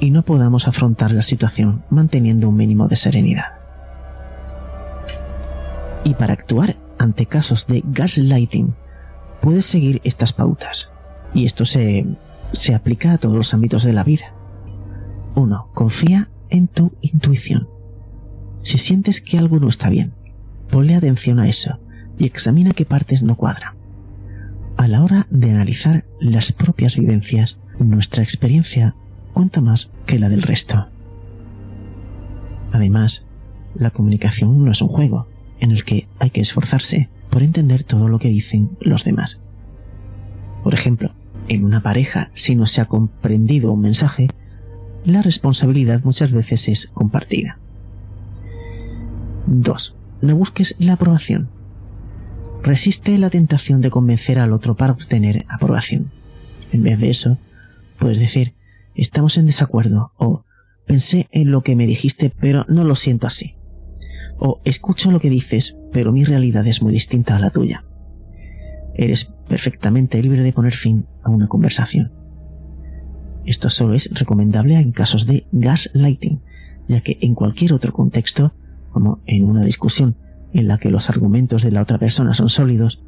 y 0.00 0.10
no 0.10 0.22
podamos 0.22 0.68
afrontar 0.68 1.12
la 1.12 1.22
situación 1.22 1.84
manteniendo 1.90 2.48
un 2.48 2.56
mínimo 2.56 2.88
de 2.88 2.96
serenidad. 2.96 3.58
Y 6.04 6.14
para 6.14 6.34
actuar 6.34 6.76
ante 6.98 7.26
casos 7.26 7.66
de 7.66 7.82
gaslighting, 7.84 8.74
puedes 9.40 9.66
seguir 9.66 10.00
estas 10.04 10.32
pautas. 10.32 10.90
Y 11.32 11.46
esto 11.46 11.64
se, 11.64 12.06
se 12.52 12.74
aplica 12.74 13.12
a 13.12 13.18
todos 13.18 13.36
los 13.36 13.54
ámbitos 13.54 13.84
de 13.84 13.92
la 13.92 14.04
vida. 14.04 14.34
1. 15.34 15.70
Confía 15.72 16.28
en 16.50 16.68
tu 16.68 16.92
intuición. 17.00 17.68
Si 18.62 18.78
sientes 18.78 19.20
que 19.20 19.38
algo 19.38 19.58
no 19.58 19.68
está 19.68 19.88
bien, 19.88 20.14
ponle 20.70 20.94
atención 20.94 21.38
a 21.38 21.48
eso 21.48 21.80
y 22.18 22.26
examina 22.26 22.70
qué 22.70 22.84
partes 22.84 23.22
no 23.22 23.36
cuadran. 23.36 23.74
A 24.76 24.88
la 24.88 25.02
hora 25.02 25.26
de 25.30 25.50
analizar 25.50 26.04
las 26.20 26.52
propias 26.52 26.96
vivencias, 26.96 27.58
nuestra 27.78 28.22
experiencia 28.22 28.94
cuenta 29.34 29.60
más 29.60 29.90
que 30.06 30.18
la 30.18 30.30
del 30.30 30.42
resto. 30.42 30.86
Además, 32.72 33.26
la 33.74 33.90
comunicación 33.90 34.64
no 34.64 34.70
es 34.70 34.80
un 34.80 34.88
juego 34.88 35.26
en 35.60 35.70
el 35.70 35.84
que 35.84 36.08
hay 36.18 36.30
que 36.30 36.40
esforzarse 36.40 37.08
por 37.28 37.42
entender 37.42 37.84
todo 37.84 38.08
lo 38.08 38.18
que 38.18 38.28
dicen 38.28 38.70
los 38.80 39.04
demás. 39.04 39.40
Por 40.62 40.72
ejemplo, 40.72 41.12
en 41.48 41.64
una 41.64 41.82
pareja, 41.82 42.30
si 42.34 42.54
no 42.54 42.66
se 42.66 42.80
ha 42.80 42.86
comprendido 42.86 43.72
un 43.72 43.80
mensaje, 43.80 44.28
la 45.04 45.20
responsabilidad 45.20 46.00
muchas 46.04 46.32
veces 46.32 46.68
es 46.68 46.86
compartida. 46.86 47.58
2. 49.46 49.96
No 50.22 50.36
busques 50.36 50.74
la 50.78 50.94
aprobación. 50.94 51.48
Resiste 52.62 53.18
la 53.18 53.28
tentación 53.28 53.82
de 53.82 53.90
convencer 53.90 54.38
al 54.38 54.52
otro 54.52 54.74
para 54.74 54.94
obtener 54.94 55.44
aprobación. 55.48 56.10
En 56.72 56.82
vez 56.82 56.98
de 56.98 57.10
eso, 57.10 57.36
puedes 57.98 58.20
decir, 58.20 58.54
estamos 58.94 59.36
en 59.38 59.46
desacuerdo 59.46 60.12
o 60.16 60.44
pensé 60.86 61.28
en 61.32 61.50
lo 61.50 61.62
que 61.62 61.76
me 61.76 61.86
dijiste 61.86 62.32
pero 62.40 62.64
no 62.68 62.84
lo 62.84 62.94
siento 62.94 63.26
así. 63.26 63.56
O 64.38 64.60
escucho 64.64 65.10
lo 65.10 65.20
que 65.20 65.30
dices 65.30 65.76
pero 65.92 66.12
mi 66.12 66.24
realidad 66.24 66.66
es 66.66 66.82
muy 66.82 66.92
distinta 66.92 67.36
a 67.36 67.38
la 67.40 67.50
tuya. 67.50 67.84
Eres 68.94 69.32
perfectamente 69.48 70.22
libre 70.22 70.42
de 70.42 70.52
poner 70.52 70.74
fin 70.74 71.06
a 71.22 71.30
una 71.30 71.48
conversación. 71.48 72.12
Esto 73.44 73.68
solo 73.68 73.94
es 73.94 74.10
recomendable 74.12 74.76
en 74.76 74.92
casos 74.92 75.26
de 75.26 75.46
gaslighting, 75.52 76.40
ya 76.88 77.00
que 77.00 77.18
en 77.20 77.34
cualquier 77.34 77.72
otro 77.72 77.92
contexto 77.92 78.54
como 78.90 79.20
en 79.26 79.44
una 79.44 79.64
discusión 79.64 80.16
en 80.52 80.68
la 80.68 80.78
que 80.78 80.88
los 80.88 81.10
argumentos 81.10 81.62
de 81.62 81.72
la 81.72 81.82
otra 81.82 81.98
persona 81.98 82.32
son 82.32 82.48
sólidos, 82.48 83.02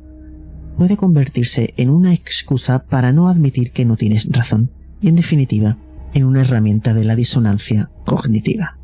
puede 0.76 0.96
convertirse 0.96 1.72
en 1.76 1.90
una 1.90 2.12
excusa 2.12 2.84
para 2.84 3.12
no 3.12 3.28
admitir 3.28 3.70
que 3.70 3.84
no 3.84 3.96
tienes 3.96 4.28
razón 4.30 4.72
y, 5.00 5.08
en 5.08 5.16
definitiva, 5.16 5.76
en 6.14 6.24
una 6.24 6.40
herramienta 6.40 6.94
de 6.94 7.04
la 7.04 7.16
disonancia 7.16 7.90
cognitiva. 8.04 8.78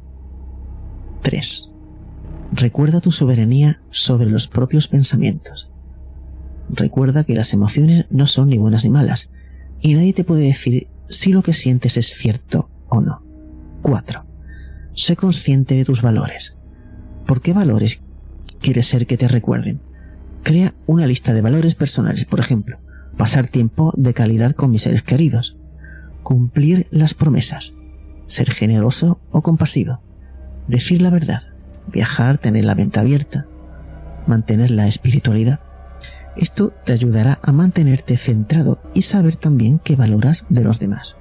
3. 1.23 1.71
Recuerda 2.53 3.01
tu 3.01 3.13
soberanía 3.13 3.81
sobre 3.91 4.29
los 4.29 4.47
propios 4.49 4.89
pensamientos. 4.89 5.71
Recuerda 6.69 7.25
que 7.25 7.35
las 7.35 7.53
emociones 7.53 8.07
no 8.11 8.27
son 8.27 8.49
ni 8.49 8.59
buenas 8.59 8.85
ni 8.85 8.91
malas, 8.91 9.31
y 9.81 9.95
nadie 9.95 10.13
te 10.13 10.25
puede 10.25 10.45
decir 10.45 10.89
si 11.09 11.33
lo 11.33 11.43
que 11.43 11.53
sientes 11.53 11.97
es 11.97 12.09
cierto 12.09 12.69
o 12.89 13.01
no. 13.01 13.23
4. 13.83 14.25
Sé 14.95 15.17
consciente 15.17 15.75
de 15.75 15.85
tus 15.85 16.03
valores. 16.03 16.57
¿Por 17.27 17.41
qué 17.41 17.53
valores 17.53 18.03
quieres 18.61 18.87
ser 18.87 19.07
que 19.07 19.17
te 19.17 19.29
recuerden? 19.29 19.81
Crea 20.43 20.75
una 20.87 21.07
lista 21.07 21.33
de 21.33 21.41
valores 21.41 21.75
personales, 21.75 22.25
por 22.25 22.41
ejemplo, 22.41 22.79
pasar 23.17 23.49
tiempo 23.49 23.93
de 23.97 24.13
calidad 24.13 24.55
con 24.55 24.71
mis 24.71 24.83
seres 24.83 25.03
queridos, 25.03 25.57
cumplir 26.23 26.87
las 26.91 27.15
promesas, 27.15 27.75
ser 28.27 28.51
generoso 28.51 29.21
o 29.31 29.43
compasivo, 29.43 30.01
decir 30.69 31.03
la 31.03 31.11
verdad, 31.11 31.43
viajar, 31.89 32.39
tener 32.39 32.65
la 32.65 32.75
mente 32.75 33.01
abierta, 33.01 33.47
mantener 34.27 34.71
la 34.71 34.87
espiritualidad. 34.87 35.61
Esto 36.37 36.73
te 36.85 36.93
ayudará 36.93 37.39
a 37.43 37.53
mantenerte 37.53 38.17
centrado 38.17 38.81
y 38.95 39.03
saber 39.03 39.37
también 39.37 39.79
qué 39.79 39.97
valoras 39.97 40.45
de 40.49 40.63
los 40.63 40.79
demás. 40.79 41.17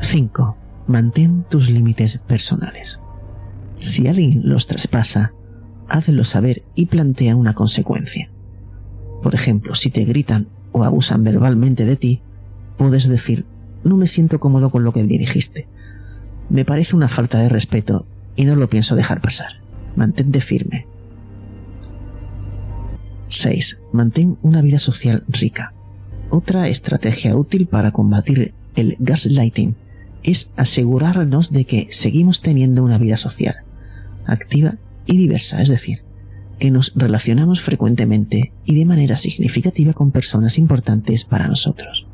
5. 0.00 0.56
Mantén 0.86 1.44
tus 1.48 1.70
límites 1.70 2.18
personales. 2.18 2.98
Si 3.78 4.08
alguien 4.08 4.42
los 4.44 4.66
traspasa, 4.66 5.32
hazlo 5.88 6.24
saber 6.24 6.64
y 6.74 6.86
plantea 6.86 7.36
una 7.36 7.54
consecuencia. 7.54 8.30
Por 9.22 9.34
ejemplo, 9.34 9.74
si 9.74 9.90
te 9.90 10.04
gritan 10.04 10.48
o 10.72 10.84
abusan 10.84 11.22
verbalmente 11.22 11.84
de 11.84 11.96
ti, 11.96 12.22
puedes 12.82 13.08
decir, 13.08 13.44
no 13.84 13.96
me 13.96 14.08
siento 14.08 14.40
cómodo 14.40 14.70
con 14.70 14.82
lo 14.82 14.92
que 14.92 15.04
me 15.04 15.16
dijiste. 15.16 15.68
Me 16.50 16.64
parece 16.64 16.96
una 16.96 17.08
falta 17.08 17.38
de 17.38 17.48
respeto 17.48 18.06
y 18.34 18.44
no 18.44 18.56
lo 18.56 18.68
pienso 18.68 18.96
dejar 18.96 19.20
pasar. 19.20 19.60
Mantente 19.94 20.40
firme. 20.40 20.86
6. 23.28 23.78
Mantén 23.92 24.36
una 24.42 24.62
vida 24.62 24.78
social 24.78 25.22
rica. 25.28 25.72
Otra 26.28 26.68
estrategia 26.68 27.36
útil 27.36 27.68
para 27.68 27.92
combatir 27.92 28.52
el 28.74 28.96
gaslighting 28.98 29.76
es 30.24 30.50
asegurarnos 30.56 31.52
de 31.52 31.64
que 31.64 31.86
seguimos 31.92 32.40
teniendo 32.40 32.82
una 32.82 32.98
vida 32.98 33.16
social, 33.16 33.54
activa 34.26 34.74
y 35.06 35.18
diversa, 35.18 35.62
es 35.62 35.68
decir, 35.68 36.02
que 36.58 36.72
nos 36.72 36.92
relacionamos 36.96 37.60
frecuentemente 37.60 38.50
y 38.64 38.74
de 38.74 38.86
manera 38.86 39.16
significativa 39.16 39.92
con 39.92 40.10
personas 40.10 40.58
importantes 40.58 41.22
para 41.22 41.46
nosotros. 41.46 42.06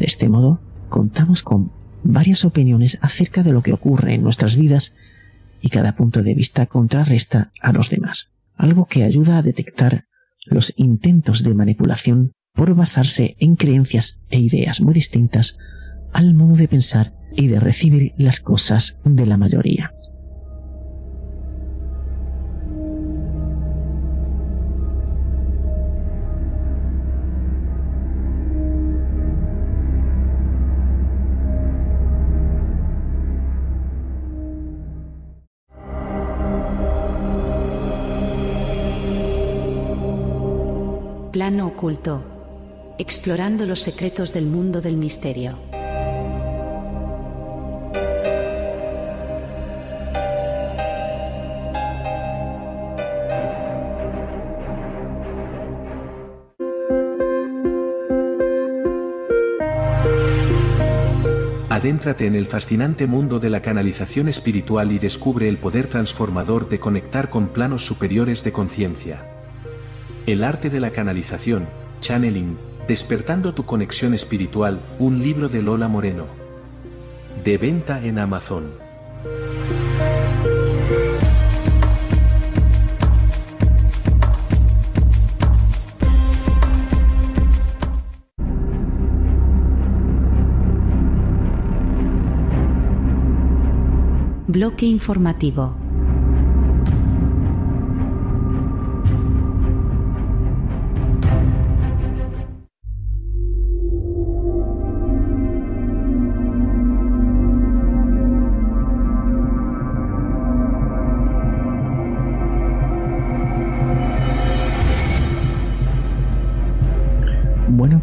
De 0.00 0.06
este 0.06 0.30
modo, 0.30 0.60
contamos 0.88 1.42
con 1.42 1.70
varias 2.02 2.46
opiniones 2.46 2.98
acerca 3.02 3.42
de 3.42 3.52
lo 3.52 3.62
que 3.62 3.74
ocurre 3.74 4.14
en 4.14 4.22
nuestras 4.22 4.56
vidas 4.56 4.94
y 5.60 5.68
cada 5.68 5.94
punto 5.94 6.22
de 6.22 6.34
vista 6.34 6.64
contrarresta 6.64 7.52
a 7.60 7.72
los 7.72 7.90
demás, 7.90 8.30
algo 8.56 8.86
que 8.86 9.04
ayuda 9.04 9.36
a 9.36 9.42
detectar 9.42 10.06
los 10.46 10.72
intentos 10.76 11.42
de 11.44 11.54
manipulación 11.54 12.32
por 12.54 12.74
basarse 12.74 13.36
en 13.38 13.56
creencias 13.56 14.20
e 14.30 14.38
ideas 14.40 14.80
muy 14.80 14.94
distintas 14.94 15.58
al 16.14 16.32
modo 16.32 16.56
de 16.56 16.66
pensar 16.66 17.12
y 17.36 17.48
de 17.48 17.60
recibir 17.60 18.14
las 18.16 18.40
cosas 18.40 18.98
de 19.04 19.26
la 19.26 19.36
mayoría. 19.36 19.92
Plano 41.40 41.68
oculto, 41.68 42.22
explorando 42.98 43.64
los 43.64 43.80
secretos 43.80 44.34
del 44.34 44.44
mundo 44.44 44.82
del 44.82 44.98
misterio. 44.98 45.58
Adéntrate 61.70 62.26
en 62.26 62.34
el 62.34 62.44
fascinante 62.44 63.06
mundo 63.06 63.38
de 63.38 63.48
la 63.48 63.62
canalización 63.62 64.28
espiritual 64.28 64.92
y 64.92 64.98
descubre 64.98 65.48
el 65.48 65.56
poder 65.56 65.86
transformador 65.86 66.68
de 66.68 66.78
conectar 66.78 67.30
con 67.30 67.48
planos 67.48 67.86
superiores 67.86 68.44
de 68.44 68.52
conciencia. 68.52 69.39
El 70.26 70.44
arte 70.44 70.68
de 70.68 70.80
la 70.80 70.90
canalización, 70.90 71.66
channeling, 72.00 72.58
despertando 72.86 73.54
tu 73.54 73.64
conexión 73.64 74.12
espiritual, 74.12 74.78
un 74.98 75.22
libro 75.22 75.48
de 75.48 75.62
Lola 75.62 75.88
Moreno. 75.88 76.26
De 77.42 77.56
venta 77.56 78.04
en 78.04 78.18
Amazon. 78.18 78.70
Bloque 94.46 94.84
informativo. 94.84 95.79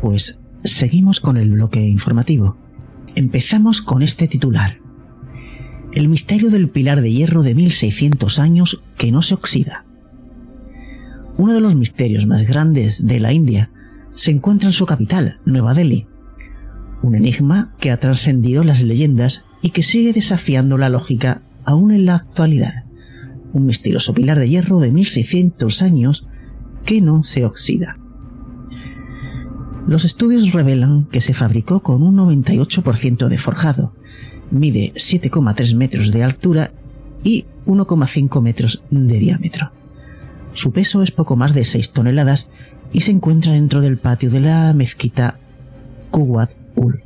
Pues 0.01 0.39
seguimos 0.63 1.19
con 1.19 1.37
el 1.37 1.51
bloque 1.51 1.81
informativo. 1.87 2.57
Empezamos 3.15 3.81
con 3.81 4.03
este 4.03 4.27
titular. 4.27 4.79
El 5.93 6.07
misterio 6.07 6.49
del 6.49 6.69
pilar 6.69 7.01
de 7.01 7.11
hierro 7.11 7.41
de 7.41 7.55
1600 7.55 8.39
años 8.39 8.83
que 8.97 9.11
no 9.11 9.21
se 9.21 9.33
oxida. 9.33 9.85
Uno 11.37 11.53
de 11.53 11.61
los 11.61 11.75
misterios 11.75 12.27
más 12.27 12.47
grandes 12.47 13.05
de 13.07 13.19
la 13.19 13.33
India 13.33 13.71
se 14.13 14.31
encuentra 14.31 14.69
en 14.69 14.73
su 14.73 14.85
capital, 14.85 15.39
Nueva 15.45 15.73
Delhi. 15.73 16.07
Un 17.01 17.15
enigma 17.15 17.73
que 17.79 17.91
ha 17.91 17.99
trascendido 17.99 18.63
las 18.63 18.83
leyendas 18.83 19.45
y 19.61 19.71
que 19.71 19.83
sigue 19.83 20.13
desafiando 20.13 20.77
la 20.77 20.89
lógica 20.89 21.41
aún 21.63 21.91
en 21.91 22.05
la 22.05 22.15
actualidad. 22.15 22.85
Un 23.53 23.65
misterioso 23.65 24.13
pilar 24.13 24.37
de 24.37 24.49
hierro 24.49 24.79
de 24.79 24.91
1600 24.91 25.81
años 25.81 26.27
que 26.85 27.01
no 27.01 27.23
se 27.23 27.45
oxida. 27.45 27.97
Los 29.87 30.03
estudios 30.03 30.51
revelan 30.51 31.05
que 31.05 31.21
se 31.21 31.33
fabricó 31.33 31.79
con 31.79 32.03
un 32.03 32.17
98% 32.17 33.29
de 33.29 33.37
forjado, 33.37 33.93
mide 34.51 34.91
7,3 34.95 35.75
metros 35.75 36.11
de 36.11 36.23
altura 36.23 36.71
y 37.23 37.45
1,5 37.65 38.41
metros 38.41 38.83
de 38.91 39.17
diámetro. 39.17 39.71
Su 40.53 40.73
peso 40.73 41.03
es 41.03 41.11
poco 41.11 41.37
más 41.37 41.53
de 41.53 41.63
6 41.63 41.91
toneladas 41.91 42.49
y 42.91 43.01
se 43.01 43.11
encuentra 43.11 43.53
dentro 43.53 43.79
del 43.79 43.97
patio 43.97 44.29
de 44.29 44.41
la 44.41 44.73
mezquita 44.73 45.39
Kuwat 46.11 46.51
Ul. 46.75 47.03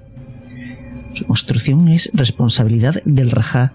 Su 1.13 1.25
construcción 1.25 1.87
es 1.87 2.09
responsabilidad 2.13 3.03
del 3.05 3.29
Raja 3.29 3.73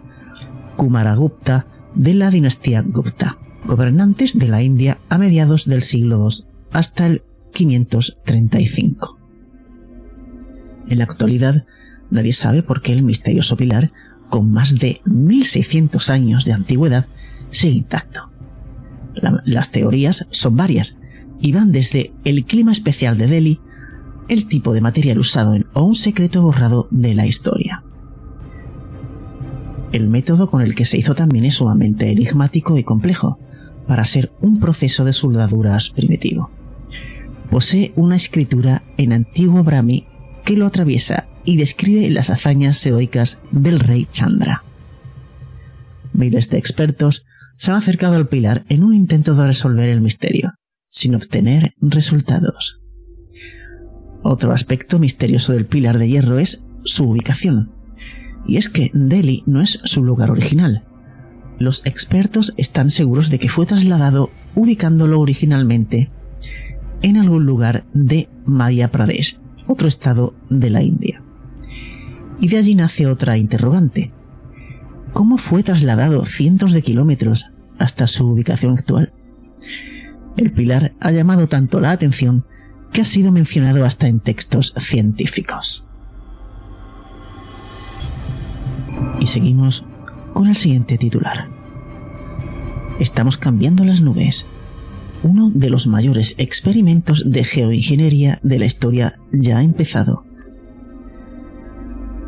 Kumaragupta 0.77 1.67
de 1.95 2.15
la 2.15 2.31
dinastía 2.31 2.83
Gupta, 2.83 3.39
gobernantes 3.67 4.37
de 4.37 4.49
la 4.49 4.63
India 4.63 4.99
a 5.09 5.17
mediados 5.17 5.67
del 5.67 5.85
siglo 5.85 6.29
II 6.29 6.45
hasta 6.73 7.07
el 7.07 7.23
535. 7.57 9.19
En 10.89 10.99
la 10.99 11.05
actualidad, 11.05 11.65
nadie 12.11 12.35
sabe 12.35 12.63
por 12.63 12.83
qué 12.83 12.93
el 12.93 13.03
misterioso 13.03 13.57
pilar, 13.57 13.93
con 14.29 14.51
más 14.51 14.79
de 14.79 15.01
1600 15.07 16.11
años 16.11 16.45
de 16.45 16.53
antigüedad, 16.53 17.07
sigue 17.51 17.77
intacto. 17.77 18.31
las 19.47 19.71
teorías 19.71 20.27
son 20.31 20.57
varias 20.57 20.99
y 21.41 21.53
van 21.53 21.73
desde 21.73 22.13
el 22.25 22.45
clima 22.45 22.73
especial 22.73 23.17
de 23.17 23.27
Delhi, 23.27 23.61
el 24.29 24.47
tipo 24.47 24.75
de 24.75 24.83
material 24.83 25.19
usado 25.19 25.57
o 25.73 25.83
un 25.83 25.95
secreto 25.95 26.43
borrado 26.43 26.89
de 26.91 27.15
la 27.15 27.27
historia. 27.27 27.83
El 29.93 30.09
método 30.09 30.51
con 30.51 30.61
el 30.61 30.75
que 30.75 30.85
se 30.85 30.99
hizo 30.99 31.15
también 31.15 31.47
es 31.47 31.55
sumamente 31.55 32.11
enigmático 32.11 32.77
y 32.77 32.85
complejo, 32.85 33.39
para 33.87 34.05
ser 34.05 34.31
un 34.43 34.61
proceso 34.61 35.07
de 35.07 35.15
soldaduras 35.15 35.89
primitivo. 35.89 36.51
Posee 37.51 37.93
una 37.97 38.17
escritura 38.17 38.83
en 38.97 39.13
antiguo 39.13 39.63
brahmi 39.63 40.07
que 40.45 40.57
lo 40.57 40.67
atraviesa 40.67 41.29
y 41.45 41.57
describe 41.57 42.11
las 42.11 42.31
hazañas 42.31 42.85
heroicas 42.85 43.41
del 43.53 43.81
rey 43.81 44.07
Chandra. 44.11 44.65
Miles 46.13 46.51
de 46.51 46.59
expertos 46.59 47.25
se 47.59 47.71
han 47.71 47.77
acercado 47.77 48.17
al 48.17 48.29
pilar 48.29 48.65
en 48.69 48.83
un 48.83 48.95
intento 48.95 49.35
de 49.35 49.47
resolver 49.47 49.89
el 49.89 50.01
misterio, 50.01 50.55
sin 50.89 51.15
obtener 51.15 51.75
resultados. 51.81 52.81
Otro 54.23 54.53
aspecto 54.53 54.99
misterioso 54.99 55.53
del 55.53 55.67
pilar 55.67 55.99
de 55.99 56.09
hierro 56.09 56.39
es 56.39 56.63
su 56.85 57.11
ubicación. 57.11 57.73
Y 58.47 58.57
es 58.57 58.69
que 58.69 58.91
Delhi 58.93 59.43
no 59.47 59.61
es 59.61 59.81
su 59.85 60.05
lugar 60.05 60.31
original. 60.31 60.85
Los 61.59 61.85
expertos 61.87 62.53
están 62.57 62.91
seguros 62.91 63.31
de 63.31 63.39
que 63.39 63.49
fue 63.49 63.67
trasladado 63.67 64.31
ubicándolo 64.55 65.21
originalmente 65.21 66.11
en 67.03 67.17
algún 67.17 67.47
lugar 67.47 67.85
de 67.93 68.29
Madhya 68.45 68.91
Pradesh, 68.91 69.39
otro 69.67 69.89
estado 69.89 70.35
de 70.51 70.71
la 70.71 70.83
India. 70.83 71.23
Y 72.41 72.49
de 72.49 72.59
allí 72.59 72.75
nace 72.75 73.07
otra 73.07 73.39
interrogante. 73.39 74.13
¿Cómo 75.13 75.39
fue 75.39 75.63
trasladado 75.63 76.25
cientos 76.27 76.73
de 76.73 76.83
kilómetros 76.83 77.47
hasta 77.79 78.07
su 78.07 78.27
ubicación 78.27 78.75
actual? 78.75 79.13
El 80.37 80.53
pilar 80.53 80.93
ha 81.01 81.11
llamado 81.11 81.49
tanto 81.49 81.81
la 81.81 81.93
atención 81.93 82.45
que 82.93 83.01
ha 83.01 83.05
sido 83.05 83.33
mencionado 83.33 83.85
hasta 83.85 84.07
en 84.09 84.21
textos 84.21 84.75
científicos. 84.77 85.87
Y 89.19 89.27
seguimos 89.27 89.85
con 90.35 90.49
el 90.49 90.57
siguiente 90.57 90.99
titular. 90.99 91.49
Estamos 93.01 93.39
cambiando 93.39 93.85
las 93.85 94.03
nubes. 94.03 94.47
Uno 95.27 95.51
de 95.53 95.71
los 95.71 95.89
mayores 95.89 96.37
experimentos 96.39 97.25
de 97.29 97.43
geoingeniería 97.43 98.39
de 98.45 98.61
la 98.61 98.65
historia 98.65 99.19
ya 99.33 99.59
ha 99.59 99.63
empezado. 99.65 100.25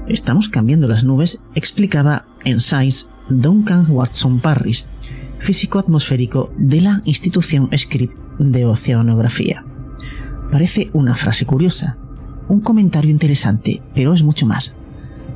Estamos 0.09 0.49
cambiando 0.49 0.89
las 0.89 1.05
nubes, 1.05 1.41
explicaba 1.55 2.27
en 2.45 2.59
Science 2.59 3.07
Duncan 3.31 3.87
Watson 3.89 4.41
Parrish, 4.41 4.85
físico 5.39 5.79
atmosférico 5.79 6.53
de 6.59 6.81
la 6.81 7.03
institución 7.05 7.71
Script 7.79 8.17
de 8.41 8.65
Oceanografía. 8.65 9.65
Parece 10.51 10.91
una 10.93 11.15
frase 11.15 11.47
curiosa, 11.47 11.97
un 12.49 12.61
comentario 12.61 13.13
interesante, 13.13 13.81
pero 13.95 14.13
es 14.13 14.25
mucho 14.25 14.45
más, 14.45 14.75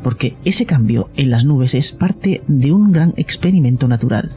porque 0.03 0.37
ese 0.45 0.67
cambio 0.67 1.11
en 1.15 1.31
las 1.31 1.45
nubes 1.45 1.77
es 1.77 1.93
parte 1.93 2.43
de 2.49 2.73
un 2.73 2.91
gran 2.91 3.15
experimento 3.17 3.87
natural 3.87 4.35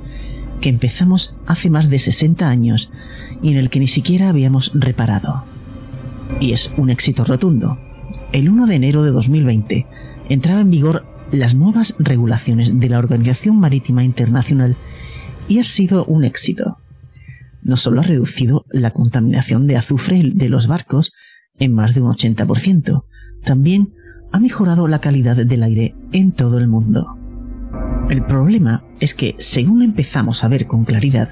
que 0.62 0.70
empezamos 0.70 1.36
hace 1.46 1.70
más 1.70 1.90
de 1.90 2.00
60 2.00 2.50
años 2.50 2.92
y 3.42 3.52
en 3.52 3.58
el 3.58 3.70
que 3.70 3.80
ni 3.80 3.88
siquiera 3.88 4.30
habíamos 4.30 4.72
reparado. 4.74 5.44
Y 6.40 6.54
es 6.54 6.74
un 6.78 6.90
éxito 6.90 7.24
rotundo. 7.24 7.78
El 8.32 8.50
1 8.50 8.68
de 8.68 8.76
enero 8.76 9.04
de 9.04 9.12
2020 9.12 9.86
entraba 10.30 10.62
en 10.62 10.72
vigor 10.72 11.06
las 11.32 11.56
nuevas 11.56 11.96
regulaciones 12.00 12.80
de 12.80 12.90
la 12.90 13.00
Organización 13.00 13.60
Marítima 13.60 14.04
Internacional 14.04 14.76
y 15.48 15.60
ha 15.60 15.64
sido 15.64 16.06
un 16.06 16.24
éxito. 16.24 16.78
No 17.62 17.78
solo 17.78 18.02
ha 18.02 18.04
reducido 18.04 18.66
la 18.70 18.92
contaminación 18.92 19.68
de 19.68 19.78
azufre 19.78 20.22
de 20.34 20.50
los 20.50 20.68
barcos 20.68 21.14
en 21.58 21.74
más 21.74 21.94
de 21.94 22.02
un 22.02 22.12
80%, 22.12 23.04
también 23.44 23.94
ha 24.32 24.40
mejorado 24.40 24.88
la 24.88 25.00
calidad 25.00 25.38
del 25.38 25.64
aire 25.64 25.96
en 26.12 26.32
todo 26.32 26.58
el 26.58 26.68
mundo. 26.68 27.15
El 28.10 28.24
problema 28.24 28.84
es 29.00 29.16
que, 29.16 29.36
según 29.40 29.82
empezamos 29.82 30.44
a 30.44 30.48
ver 30.48 30.68
con 30.68 30.86
claridad, 30.86 31.30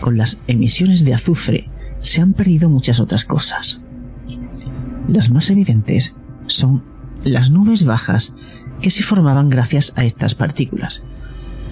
con 0.00 0.16
las 0.16 0.38
emisiones 0.46 1.04
de 1.04 1.14
azufre 1.14 1.68
se 2.00 2.20
han 2.20 2.32
perdido 2.32 2.70
muchas 2.70 3.00
otras 3.00 3.24
cosas. 3.24 3.80
Las 5.08 5.30
más 5.30 5.50
evidentes 5.50 6.14
son 6.46 6.84
las 7.24 7.50
nubes 7.50 7.84
bajas 7.84 8.32
que 8.80 8.90
se 8.90 9.02
formaban 9.02 9.50
gracias 9.50 9.92
a 9.96 10.04
estas 10.04 10.36
partículas, 10.36 11.04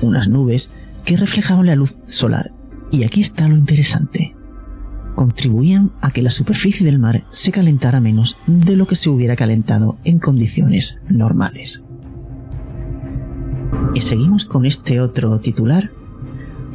unas 0.02 0.28
nubes 0.28 0.70
que 1.04 1.16
reflejaban 1.16 1.66
la 1.66 1.76
luz 1.76 1.96
solar. 2.06 2.52
Y 2.90 3.04
aquí 3.04 3.20
está 3.20 3.46
lo 3.46 3.56
interesante. 3.56 4.34
Contribuían 5.14 5.92
a 6.00 6.10
que 6.10 6.22
la 6.22 6.30
superficie 6.30 6.84
del 6.84 6.98
mar 6.98 7.24
se 7.30 7.52
calentara 7.52 8.00
menos 8.00 8.36
de 8.48 8.74
lo 8.74 8.86
que 8.86 8.96
se 8.96 9.10
hubiera 9.10 9.36
calentado 9.36 9.98
en 10.04 10.18
condiciones 10.18 10.98
normales. 11.08 11.84
Y 13.94 14.00
seguimos 14.00 14.44
con 14.44 14.66
este 14.66 15.00
otro 15.00 15.38
titular. 15.40 15.90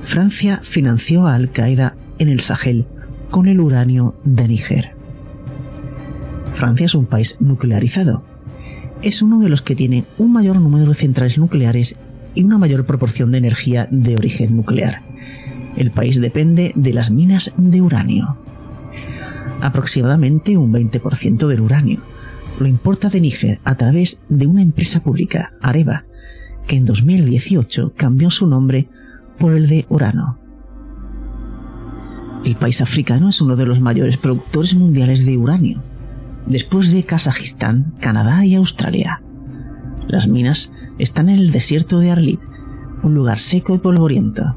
Francia 0.01 0.61
financió 0.63 1.27
a 1.27 1.35
Al 1.35 1.51
Qaeda 1.51 1.95
en 2.17 2.29
el 2.29 2.39
Sahel 2.39 2.85
con 3.29 3.47
el 3.47 3.59
uranio 3.59 4.15
de 4.23 4.47
Níger. 4.47 4.91
Francia 6.53 6.85
es 6.85 6.95
un 6.95 7.05
país 7.05 7.37
nuclearizado. 7.39 8.23
Es 9.01 9.21
uno 9.21 9.39
de 9.39 9.49
los 9.49 9.61
que 9.61 9.75
tiene 9.75 10.05
un 10.17 10.33
mayor 10.33 10.59
número 10.59 10.87
de 10.87 10.95
centrales 10.95 11.37
nucleares 11.37 11.95
y 12.35 12.43
una 12.43 12.57
mayor 12.57 12.85
proporción 12.85 13.31
de 13.31 13.37
energía 13.37 13.87
de 13.91 14.15
origen 14.15 14.55
nuclear. 14.55 15.01
El 15.77 15.91
país 15.91 16.19
depende 16.19 16.73
de 16.75 16.93
las 16.93 17.11
minas 17.11 17.53
de 17.57 17.81
uranio. 17.81 18.37
Aproximadamente 19.61 20.57
un 20.57 20.73
20% 20.73 21.47
del 21.47 21.61
uranio 21.61 22.01
lo 22.59 22.67
importa 22.67 23.07
de 23.09 23.21
Níger 23.21 23.59
a 23.63 23.75
través 23.75 24.19
de 24.27 24.45
una 24.45 24.61
empresa 24.61 25.01
pública, 25.01 25.53
Areva, 25.61 26.03
que 26.67 26.77
en 26.77 26.85
2018 26.85 27.93
cambió 27.95 28.29
su 28.29 28.47
nombre 28.47 28.89
por 29.37 29.53
el 29.53 29.67
de 29.67 29.85
Urano. 29.89 30.37
El 32.45 32.55
país 32.55 32.81
africano 32.81 33.29
es 33.29 33.41
uno 33.41 33.55
de 33.55 33.65
los 33.65 33.81
mayores 33.81 34.17
productores 34.17 34.75
mundiales 34.75 35.25
de 35.25 35.37
uranio, 35.37 35.83
después 36.45 36.91
de 36.91 37.03
Kazajistán, 37.03 37.93
Canadá 37.99 38.45
y 38.45 38.55
Australia. 38.55 39.21
Las 40.07 40.27
minas 40.27 40.71
están 40.97 41.29
en 41.29 41.39
el 41.39 41.51
desierto 41.51 41.99
de 41.99 42.11
Arlit, 42.11 42.39
un 43.03 43.13
lugar 43.13 43.39
seco 43.39 43.75
y 43.75 43.79
polvoriento. 43.79 44.55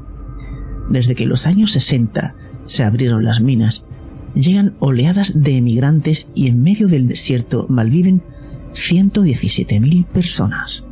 Desde 0.89 1.15
que 1.15 1.25
los 1.25 1.45
años 1.45 1.71
60 1.71 2.35
se 2.65 2.83
abrieron 2.83 3.23
las 3.23 3.41
minas, 3.41 3.85
llegan 4.33 4.75
oleadas 4.79 5.41
de 5.41 5.57
emigrantes 5.57 6.29
y 6.35 6.47
en 6.47 6.61
medio 6.61 6.87
del 6.87 7.07
desierto 7.07 7.67
malviven 7.69 8.23
117.000 8.71 10.05
personas. 10.05 10.85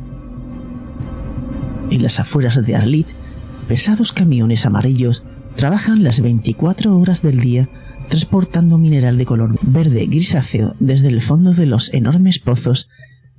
En 1.92 2.02
las 2.02 2.18
afueras 2.18 2.64
de 2.64 2.74
Arlit, 2.74 3.06
pesados 3.68 4.14
camiones 4.14 4.64
amarillos 4.64 5.24
trabajan 5.56 6.02
las 6.02 6.22
24 6.22 6.96
horas 6.96 7.20
del 7.20 7.38
día 7.38 7.68
transportando 8.08 8.78
mineral 8.78 9.18
de 9.18 9.26
color 9.26 9.58
verde 9.60 10.06
grisáceo 10.06 10.74
desde 10.80 11.08
el 11.08 11.20
fondo 11.20 11.52
de 11.52 11.66
los 11.66 11.92
enormes 11.92 12.38
pozos 12.38 12.88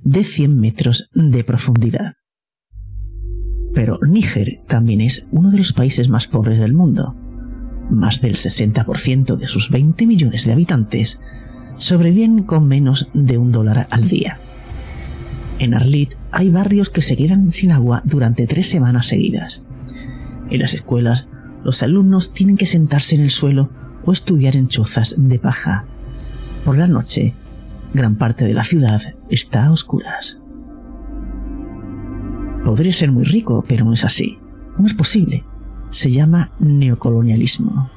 de 0.04 0.22
100 0.22 0.56
metros 0.56 1.10
de 1.14 1.42
profundidad. 1.42 2.14
Pero 3.74 3.98
Níger 4.06 4.60
también 4.68 5.00
es 5.00 5.26
uno 5.32 5.50
de 5.50 5.58
los 5.58 5.72
países 5.72 6.08
más 6.08 6.28
pobres 6.28 6.60
del 6.60 6.74
mundo. 6.74 7.16
Más 7.90 8.20
del 8.20 8.36
60% 8.36 9.34
de 9.34 9.48
sus 9.48 9.68
20 9.68 10.06
millones 10.06 10.44
de 10.46 10.52
habitantes 10.52 11.18
sobreviven 11.76 12.44
con 12.44 12.68
menos 12.68 13.08
de 13.14 13.36
un 13.36 13.50
dólar 13.50 13.88
al 13.90 14.06
día. 14.06 14.38
En 15.58 15.74
Arlit 15.74 16.14
hay 16.32 16.50
barrios 16.50 16.90
que 16.90 17.02
se 17.02 17.16
quedan 17.16 17.50
sin 17.50 17.72
agua 17.72 18.02
durante 18.04 18.46
tres 18.46 18.68
semanas 18.68 19.06
seguidas. 19.06 19.62
En 20.50 20.60
las 20.60 20.74
escuelas, 20.74 21.28
los 21.62 21.82
alumnos 21.82 22.34
tienen 22.34 22.56
que 22.56 22.66
sentarse 22.66 23.14
en 23.14 23.22
el 23.22 23.30
suelo 23.30 23.70
o 24.04 24.12
estudiar 24.12 24.56
en 24.56 24.68
chozas 24.68 25.14
de 25.16 25.38
paja. 25.38 25.84
Por 26.64 26.76
la 26.76 26.86
noche, 26.86 27.34
gran 27.94 28.16
parte 28.16 28.44
de 28.44 28.54
la 28.54 28.64
ciudad 28.64 29.00
está 29.30 29.66
a 29.66 29.72
oscuras. 29.72 30.38
Podría 32.64 32.92
ser 32.92 33.12
muy 33.12 33.24
rico, 33.24 33.64
pero 33.66 33.84
no 33.84 33.92
es 33.92 34.04
así. 34.04 34.38
¿Cómo 34.74 34.88
es 34.88 34.94
posible? 34.94 35.44
Se 35.90 36.10
llama 36.10 36.50
neocolonialismo. 36.58 37.90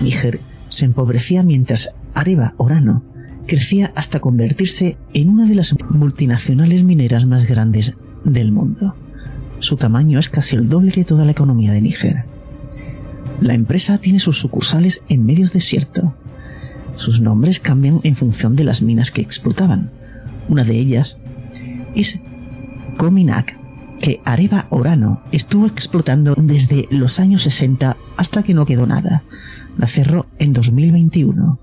Níger 0.00 0.40
se 0.68 0.84
empobrecía 0.84 1.42
mientras 1.42 1.94
Areva 2.14 2.54
Orano 2.56 3.02
crecía 3.46 3.92
hasta 3.94 4.20
convertirse 4.20 4.96
en 5.14 5.28
una 5.28 5.46
de 5.46 5.54
las 5.54 5.74
multinacionales 5.90 6.82
mineras 6.82 7.26
más 7.26 7.48
grandes 7.48 7.96
del 8.24 8.52
mundo. 8.52 8.94
Su 9.58 9.76
tamaño 9.76 10.18
es 10.18 10.28
casi 10.28 10.56
el 10.56 10.68
doble 10.68 10.90
de 10.90 11.04
toda 11.04 11.24
la 11.24 11.32
economía 11.32 11.72
de 11.72 11.80
Níger. 11.80 12.24
La 13.40 13.54
empresa 13.54 13.98
tiene 13.98 14.18
sus 14.18 14.38
sucursales 14.38 15.04
en 15.08 15.24
medio 15.26 15.48
desierto, 15.48 16.14
sus 16.96 17.20
nombres 17.20 17.58
cambian 17.58 18.00
en 18.02 18.14
función 18.14 18.56
de 18.56 18.64
las 18.64 18.82
minas 18.82 19.10
que 19.10 19.22
explotaban. 19.22 19.90
Una 20.48 20.64
de 20.64 20.78
ellas 20.78 21.16
es 21.94 22.18
Cominac, 22.96 23.56
que 24.00 24.20
Areva 24.24 24.66
Orano 24.70 25.22
estuvo 25.32 25.66
explotando 25.66 26.34
desde 26.36 26.86
los 26.90 27.20
años 27.20 27.42
60 27.42 27.96
hasta 28.16 28.42
que 28.42 28.54
no 28.54 28.66
quedó 28.66 28.86
nada. 28.86 29.22
La 29.78 29.86
cerró 29.86 30.26
en 30.38 30.52
2021. 30.52 31.58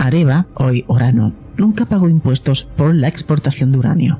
Areva, 0.00 0.46
hoy 0.54 0.84
Orano, 0.86 1.34
nunca 1.58 1.84
pagó 1.84 2.08
impuestos 2.08 2.64
por 2.64 2.94
la 2.94 3.06
exportación 3.06 3.70
de 3.70 3.78
uranio. 3.78 4.18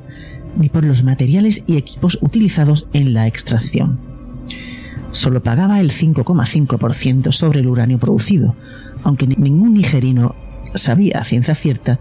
ni 0.58 0.68
por 0.68 0.84
los 0.84 1.04
materiales 1.04 1.62
y 1.68 1.76
equipos 1.76 2.18
utilizados 2.20 2.88
en 2.92 3.14
la 3.14 3.28
extracción. 3.28 4.00
Solo 5.12 5.44
pagaba 5.44 5.80
el 5.80 5.92
5,5% 5.92 7.30
sobre 7.30 7.60
el 7.60 7.68
uranio 7.68 7.98
producido, 7.98 8.56
aunque 9.04 9.28
ningún 9.28 9.74
nigerino 9.74 10.34
sabía 10.74 11.18
a 11.18 11.24
ciencia 11.24 11.54
cierta 11.54 12.00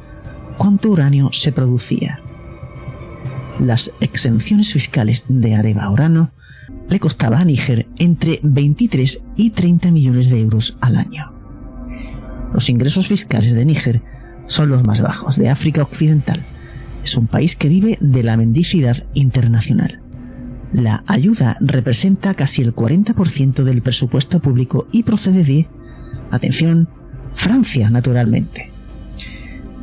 cuánto 0.58 0.90
uranio 0.90 1.30
se 1.32 1.52
producía. 1.52 2.22
Las 3.60 3.92
exenciones 4.02 4.74
fiscales 4.74 5.26
de 5.30 5.54
Areva 5.54 5.90
Urano 5.92 6.32
le 6.90 7.00
costaba 7.00 7.40
a 7.40 7.46
Níger 7.46 7.88
entre 7.98 8.40
23 8.42 9.22
y 9.36 9.52
30 9.52 9.92
millones 9.92 10.30
de 10.32 10.42
euros 10.42 10.76
al 10.82 10.98
año. 10.98 11.39
Los 12.54 12.70
ingresos 12.70 13.08
fiscales 13.08 13.54
de 13.54 13.66
Níger 13.66 14.02
son 14.48 14.70
los 14.70 14.84
más 14.84 15.02
bajos 15.02 15.38
de 15.38 15.50
África 15.50 15.84
Occidental. 15.84 16.42
Es 17.04 17.16
un 17.16 17.28
país 17.28 17.56
que 17.56 17.70
vive 17.70 17.98
de 18.02 18.24
la 18.24 18.38
mendicidad 18.38 19.06
internacional. 19.14 20.02
La 20.74 21.04
ayuda 21.08 21.58
representa 21.62 22.34
casi 22.34 22.62
el 22.62 22.76
40% 22.76 23.64
del 23.64 23.82
presupuesto 23.82 24.40
público 24.40 24.88
y 24.92 25.04
procede 25.04 25.44
de, 25.44 25.68
atención, 26.32 26.90
Francia, 27.34 27.90
naturalmente. 27.90 28.72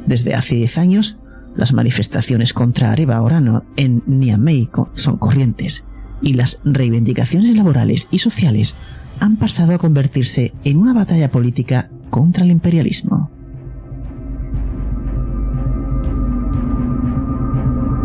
Desde 0.06 0.34
hace 0.34 0.56
10 0.56 0.78
años, 0.78 1.16
las 1.56 1.72
manifestaciones 1.72 2.52
contra 2.52 2.92
Areva 2.92 3.20
Orano 3.22 3.64
en 3.76 4.02
Niamey 4.06 4.68
son 4.94 5.16
corrientes 5.16 5.84
y 6.22 6.34
las 6.34 6.60
reivindicaciones 6.64 7.54
laborales 7.54 8.08
y 8.10 8.18
sociales 8.18 8.74
han 9.20 9.36
pasado 9.36 9.74
a 9.74 9.78
convertirse 9.78 10.52
en 10.64 10.76
una 10.76 10.92
batalla 10.92 11.30
política 11.30 11.90
contra 12.16 12.46
el 12.46 12.50
imperialismo. 12.50 13.30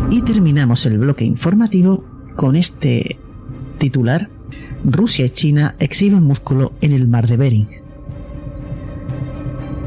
Y 0.09 0.21
terminamos 0.23 0.85
el 0.85 0.97
bloque 0.97 1.23
informativo 1.23 2.03
con 2.35 2.57
este 2.57 3.17
titular. 3.77 4.29
Rusia 4.83 5.27
y 5.27 5.29
China 5.29 5.75
exhiben 5.79 6.23
músculo 6.23 6.73
en 6.81 6.91
el 6.91 7.07
mar 7.07 7.25
de 7.25 7.37
Bering. 7.37 7.67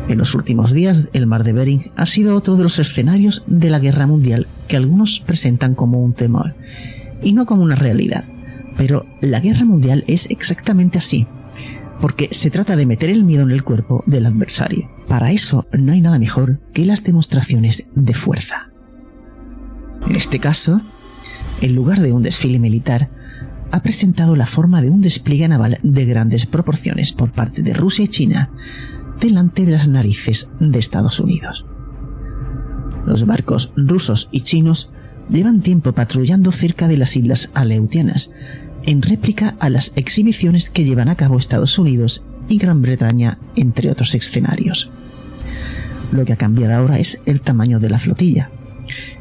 En 0.08 0.16
los 0.16 0.34
últimos 0.34 0.72
días, 0.72 1.10
el 1.12 1.26
mar 1.26 1.44
de 1.44 1.52
Bering 1.52 1.82
ha 1.94 2.06
sido 2.06 2.34
otro 2.34 2.56
de 2.56 2.62
los 2.62 2.78
escenarios 2.78 3.44
de 3.46 3.68
la 3.68 3.78
guerra 3.78 4.06
mundial 4.06 4.46
que 4.68 4.78
algunos 4.78 5.20
presentan 5.20 5.74
como 5.74 6.02
un 6.02 6.14
temor 6.14 6.54
y 7.22 7.34
no 7.34 7.44
como 7.44 7.62
una 7.62 7.76
realidad. 7.76 8.24
Pero 8.78 9.04
la 9.20 9.40
guerra 9.40 9.66
mundial 9.66 10.02
es 10.06 10.30
exactamente 10.30 10.96
así, 10.96 11.26
porque 12.00 12.28
se 12.32 12.50
trata 12.50 12.76
de 12.76 12.86
meter 12.86 13.10
el 13.10 13.24
miedo 13.24 13.42
en 13.42 13.50
el 13.50 13.64
cuerpo 13.64 14.02
del 14.06 14.26
adversario. 14.26 14.90
Para 15.08 15.32
eso 15.32 15.66
no 15.72 15.92
hay 15.92 16.00
nada 16.00 16.18
mejor 16.18 16.60
que 16.72 16.84
las 16.84 17.04
demostraciones 17.04 17.88
de 17.94 18.14
fuerza. 18.14 18.70
En 20.06 20.16
este 20.16 20.38
caso, 20.38 20.82
en 21.60 21.74
lugar 21.74 22.00
de 22.00 22.12
un 22.12 22.22
desfile 22.22 22.58
militar, 22.58 23.10
ha 23.70 23.82
presentado 23.82 24.36
la 24.36 24.46
forma 24.46 24.82
de 24.82 24.90
un 24.90 25.00
despliegue 25.00 25.48
naval 25.48 25.78
de 25.82 26.04
grandes 26.04 26.46
proporciones 26.46 27.12
por 27.12 27.32
parte 27.32 27.62
de 27.62 27.74
Rusia 27.74 28.04
y 28.04 28.08
China 28.08 28.50
delante 29.20 29.64
de 29.64 29.72
las 29.72 29.88
narices 29.88 30.48
de 30.60 30.78
Estados 30.78 31.20
Unidos. 31.20 31.66
Los 33.06 33.26
barcos 33.26 33.72
rusos 33.76 34.28
y 34.30 34.42
chinos 34.42 34.90
llevan 35.28 35.60
tiempo 35.60 35.92
patrullando 35.92 36.52
cerca 36.52 36.88
de 36.88 36.96
las 36.96 37.16
islas 37.16 37.50
Aleutianas, 37.54 38.30
en 38.86 39.02
réplica 39.02 39.56
a 39.60 39.70
las 39.70 39.92
exhibiciones 39.96 40.70
que 40.70 40.84
llevan 40.84 41.08
a 41.08 41.16
cabo 41.16 41.38
Estados 41.38 41.78
Unidos 41.78 42.24
y 42.48 42.58
Gran 42.58 42.82
Bretaña, 42.82 43.38
entre 43.56 43.90
otros 43.90 44.14
escenarios. 44.14 44.90
Lo 46.12 46.24
que 46.24 46.34
ha 46.34 46.36
cambiado 46.36 46.74
ahora 46.74 46.98
es 46.98 47.20
el 47.26 47.40
tamaño 47.40 47.80
de 47.80 47.90
la 47.90 47.98
flotilla, 47.98 48.50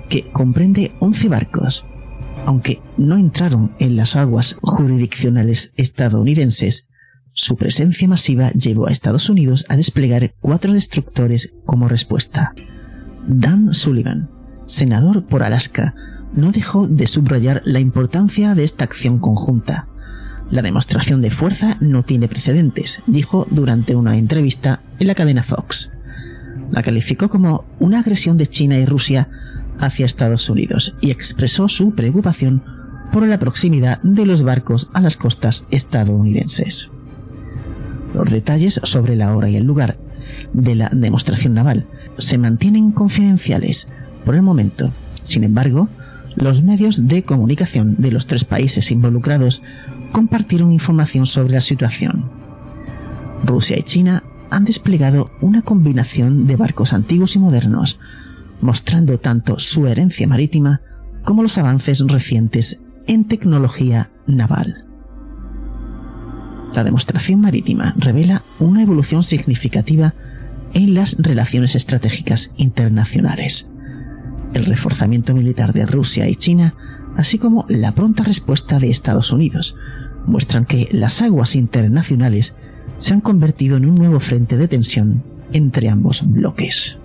que 0.10 0.30
comprende 0.32 0.94
11 1.00 1.30
barcos. 1.30 1.86
Aunque 2.46 2.82
no 2.98 3.18
entraron 3.18 3.72
en 3.80 3.96
las 3.96 4.16
aguas 4.16 4.58
jurisdiccionales 4.62 5.72
estadounidenses, 5.78 6.88
su 7.32 7.56
presencia 7.56 8.08
masiva 8.08 8.52
llevó 8.52 8.88
a 8.88 8.92
Estados 8.92 9.30
Unidos 9.30 9.66
a 9.70 9.76
desplegar 9.76 10.36
cuatro 10.40 10.74
destructores 10.74 11.54
como 11.66 11.88
respuesta. 11.88 12.54
Dan 13.28 13.74
Sullivan, 13.74 14.30
senador 14.66 15.26
por 15.26 15.42
Alaska, 15.42 15.96
no 16.36 16.52
dejó 16.52 16.88
de 16.88 17.08
subrayar 17.08 17.62
la 17.66 17.80
importancia 17.80 18.56
de 18.56 18.64
esta 18.64 18.84
acción 18.84 19.20
conjunta. 19.20 19.88
La 20.50 20.62
demostración 20.62 21.22
de 21.22 21.32
fuerza 21.32 21.78
no 21.80 22.04
tiene 22.04 22.28
precedentes, 22.28 23.02
dijo 23.08 23.48
durante 23.50 23.96
una 23.96 24.18
entrevista 24.18 24.82
en 25.00 25.08
la 25.08 25.16
cadena 25.16 25.44
Fox. 25.44 25.92
La 26.72 26.84
calificó 26.84 27.30
como 27.30 27.66
una 27.80 28.00
agresión 28.00 28.38
de 28.38 28.48
China 28.48 28.78
y 28.78 28.86
Rusia 28.86 29.30
hacia 29.80 30.06
Estados 30.06 30.50
Unidos 30.50 30.96
y 31.02 31.12
expresó 31.12 31.70
su 31.70 31.96
preocupación 31.96 32.64
por 33.12 33.28
la 33.28 33.40
proximidad 33.40 34.02
de 34.02 34.26
los 34.26 34.42
barcos 34.42 34.90
a 34.94 35.02
las 35.02 35.18
costas 35.18 35.66
estadounidenses. 35.72 36.90
Los 38.14 38.30
detalles 38.30 38.80
sobre 38.84 39.16
la 39.16 39.36
hora 39.36 39.50
y 39.50 39.56
el 39.56 39.66
lugar 39.66 39.98
de 40.54 40.76
la 40.76 40.90
demostración 40.92 41.54
naval 41.54 41.88
se 42.18 42.38
mantienen 42.38 42.92
confidenciales 42.92 43.88
por 44.26 44.36
el 44.36 44.42
momento. 44.42 44.92
Sin 45.24 45.44
embargo, 45.44 45.90
los 46.36 46.64
medios 46.64 47.08
de 47.08 47.24
comunicación 47.24 47.96
de 47.98 48.12
los 48.12 48.28
tres 48.28 48.46
países 48.46 48.92
involucrados 48.92 49.62
compartieron 50.12 50.72
información 50.72 51.26
sobre 51.26 51.54
la 51.54 51.62
situación. 51.62 52.30
Rusia 53.44 53.78
y 53.78 53.84
China 53.84 54.24
han 54.50 54.66
desplegado 54.66 55.32
una 55.42 55.62
combinación 55.62 56.48
de 56.48 56.56
barcos 56.56 56.94
antiguos 56.94 57.36
y 57.36 57.40
modernos, 57.40 58.00
mostrando 58.62 59.20
tanto 59.20 59.60
su 59.60 59.88
herencia 59.88 60.28
marítima 60.28 60.82
como 61.24 61.44
los 61.44 61.58
avances 61.58 62.00
recientes 62.08 62.80
en 63.08 63.26
tecnología 63.26 64.12
naval. 64.28 64.86
La 66.74 66.84
demostración 66.84 67.42
marítima 67.42 67.94
revela 67.98 68.44
una 68.60 68.82
evolución 68.82 69.24
significativa 69.24 70.14
en 70.74 70.94
las 70.96 71.16
relaciones 71.20 71.76
estratégicas 71.76 72.52
internacionales 72.58 73.68
el 74.54 74.66
reforzamiento 74.66 75.34
militar 75.34 75.74
de 75.74 75.86
Rusia 75.86 76.28
y 76.28 76.36
China, 76.36 76.76
así 77.18 77.38
como 77.38 77.66
la 77.70 77.94
pronta 77.94 78.24
respuesta 78.24 78.80
de 78.80 78.90
Estados 78.90 79.32
Unidos, 79.32 79.76
muestran 80.26 80.66
que 80.66 80.90
las 80.92 81.22
aguas 81.22 81.56
internacionales 81.56 82.56
se 82.98 83.14
han 83.14 83.22
convertido 83.22 83.78
en 83.78 83.86
un 83.86 83.96
nuevo 83.96 84.20
frente 84.20 84.58
de 84.58 84.68
tensión 84.68 85.24
entre 85.52 85.90
ambos 85.90 86.24
bloques. 86.26 86.98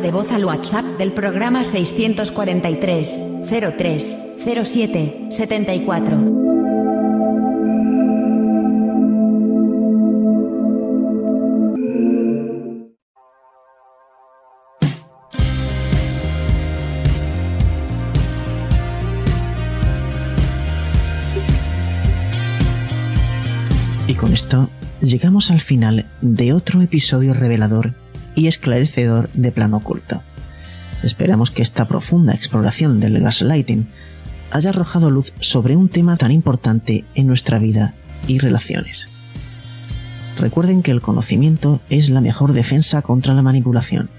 De 0.00 0.10
voz 0.10 0.30
al 0.30 0.44
WhatsApp 0.44 0.84
del 0.98 1.12
programa 1.12 1.64
643 1.64 3.22
03 3.48 4.16
07 4.44 5.26
74. 5.30 6.46
Y 24.08 24.14
con 24.14 24.32
esto 24.32 24.68
llegamos 25.00 25.50
al 25.50 25.60
final 25.60 26.06
de 26.20 26.52
otro 26.52 26.82
episodio 26.82 27.32
revelador 27.32 27.94
y 28.36 28.46
esclarecedor 28.46 29.28
de 29.32 29.50
plano 29.50 29.78
oculto. 29.78 30.22
Esperamos 31.02 31.50
que 31.50 31.62
esta 31.62 31.88
profunda 31.88 32.34
exploración 32.34 33.00
del 33.00 33.18
gaslighting 33.20 33.88
haya 34.52 34.70
arrojado 34.70 35.10
luz 35.10 35.32
sobre 35.40 35.74
un 35.74 35.88
tema 35.88 36.16
tan 36.16 36.30
importante 36.30 37.04
en 37.16 37.26
nuestra 37.26 37.58
vida 37.58 37.94
y 38.28 38.38
relaciones. 38.38 39.08
Recuerden 40.38 40.82
que 40.82 40.90
el 40.90 41.00
conocimiento 41.00 41.80
es 41.88 42.10
la 42.10 42.20
mejor 42.20 42.52
defensa 42.52 43.02
contra 43.02 43.34
la 43.34 43.42
manipulación 43.42 44.10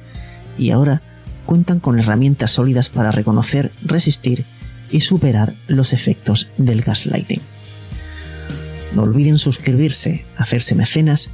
y 0.57 0.71
ahora 0.71 1.01
cuentan 1.45 1.79
con 1.79 1.99
herramientas 1.99 2.51
sólidas 2.51 2.89
para 2.89 3.11
reconocer, 3.11 3.71
resistir 3.83 4.45
y 4.89 5.01
superar 5.01 5.55
los 5.67 5.93
efectos 5.93 6.49
del 6.57 6.81
gaslighting. 6.81 7.41
No 8.93 9.03
olviden 9.03 9.37
suscribirse, 9.37 10.25
hacerse 10.37 10.73
mecenas 10.73 11.29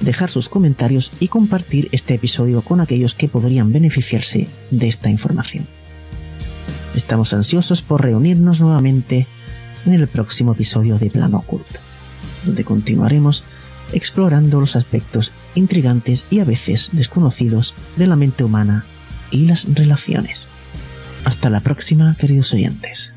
dejar 0.00 0.30
sus 0.30 0.48
comentarios 0.48 1.12
y 1.20 1.28
compartir 1.28 1.88
este 1.92 2.14
episodio 2.14 2.62
con 2.62 2.80
aquellos 2.80 3.14
que 3.14 3.28
podrían 3.28 3.72
beneficiarse 3.72 4.48
de 4.70 4.88
esta 4.88 5.10
información. 5.10 5.66
Estamos 6.94 7.32
ansiosos 7.32 7.82
por 7.82 8.02
reunirnos 8.02 8.60
nuevamente 8.60 9.26
en 9.84 9.92
el 9.92 10.08
próximo 10.08 10.52
episodio 10.52 10.98
de 10.98 11.10
Plano 11.10 11.38
Oculto, 11.38 11.80
donde 12.44 12.64
continuaremos 12.64 13.44
explorando 13.92 14.60
los 14.60 14.76
aspectos 14.76 15.32
intrigantes 15.54 16.24
y 16.30 16.40
a 16.40 16.44
veces 16.44 16.90
desconocidos 16.92 17.74
de 17.96 18.06
la 18.06 18.16
mente 18.16 18.44
humana 18.44 18.84
y 19.30 19.46
las 19.46 19.72
relaciones. 19.72 20.48
Hasta 21.24 21.50
la 21.50 21.60
próxima, 21.60 22.16
queridos 22.18 22.52
oyentes. 22.52 23.15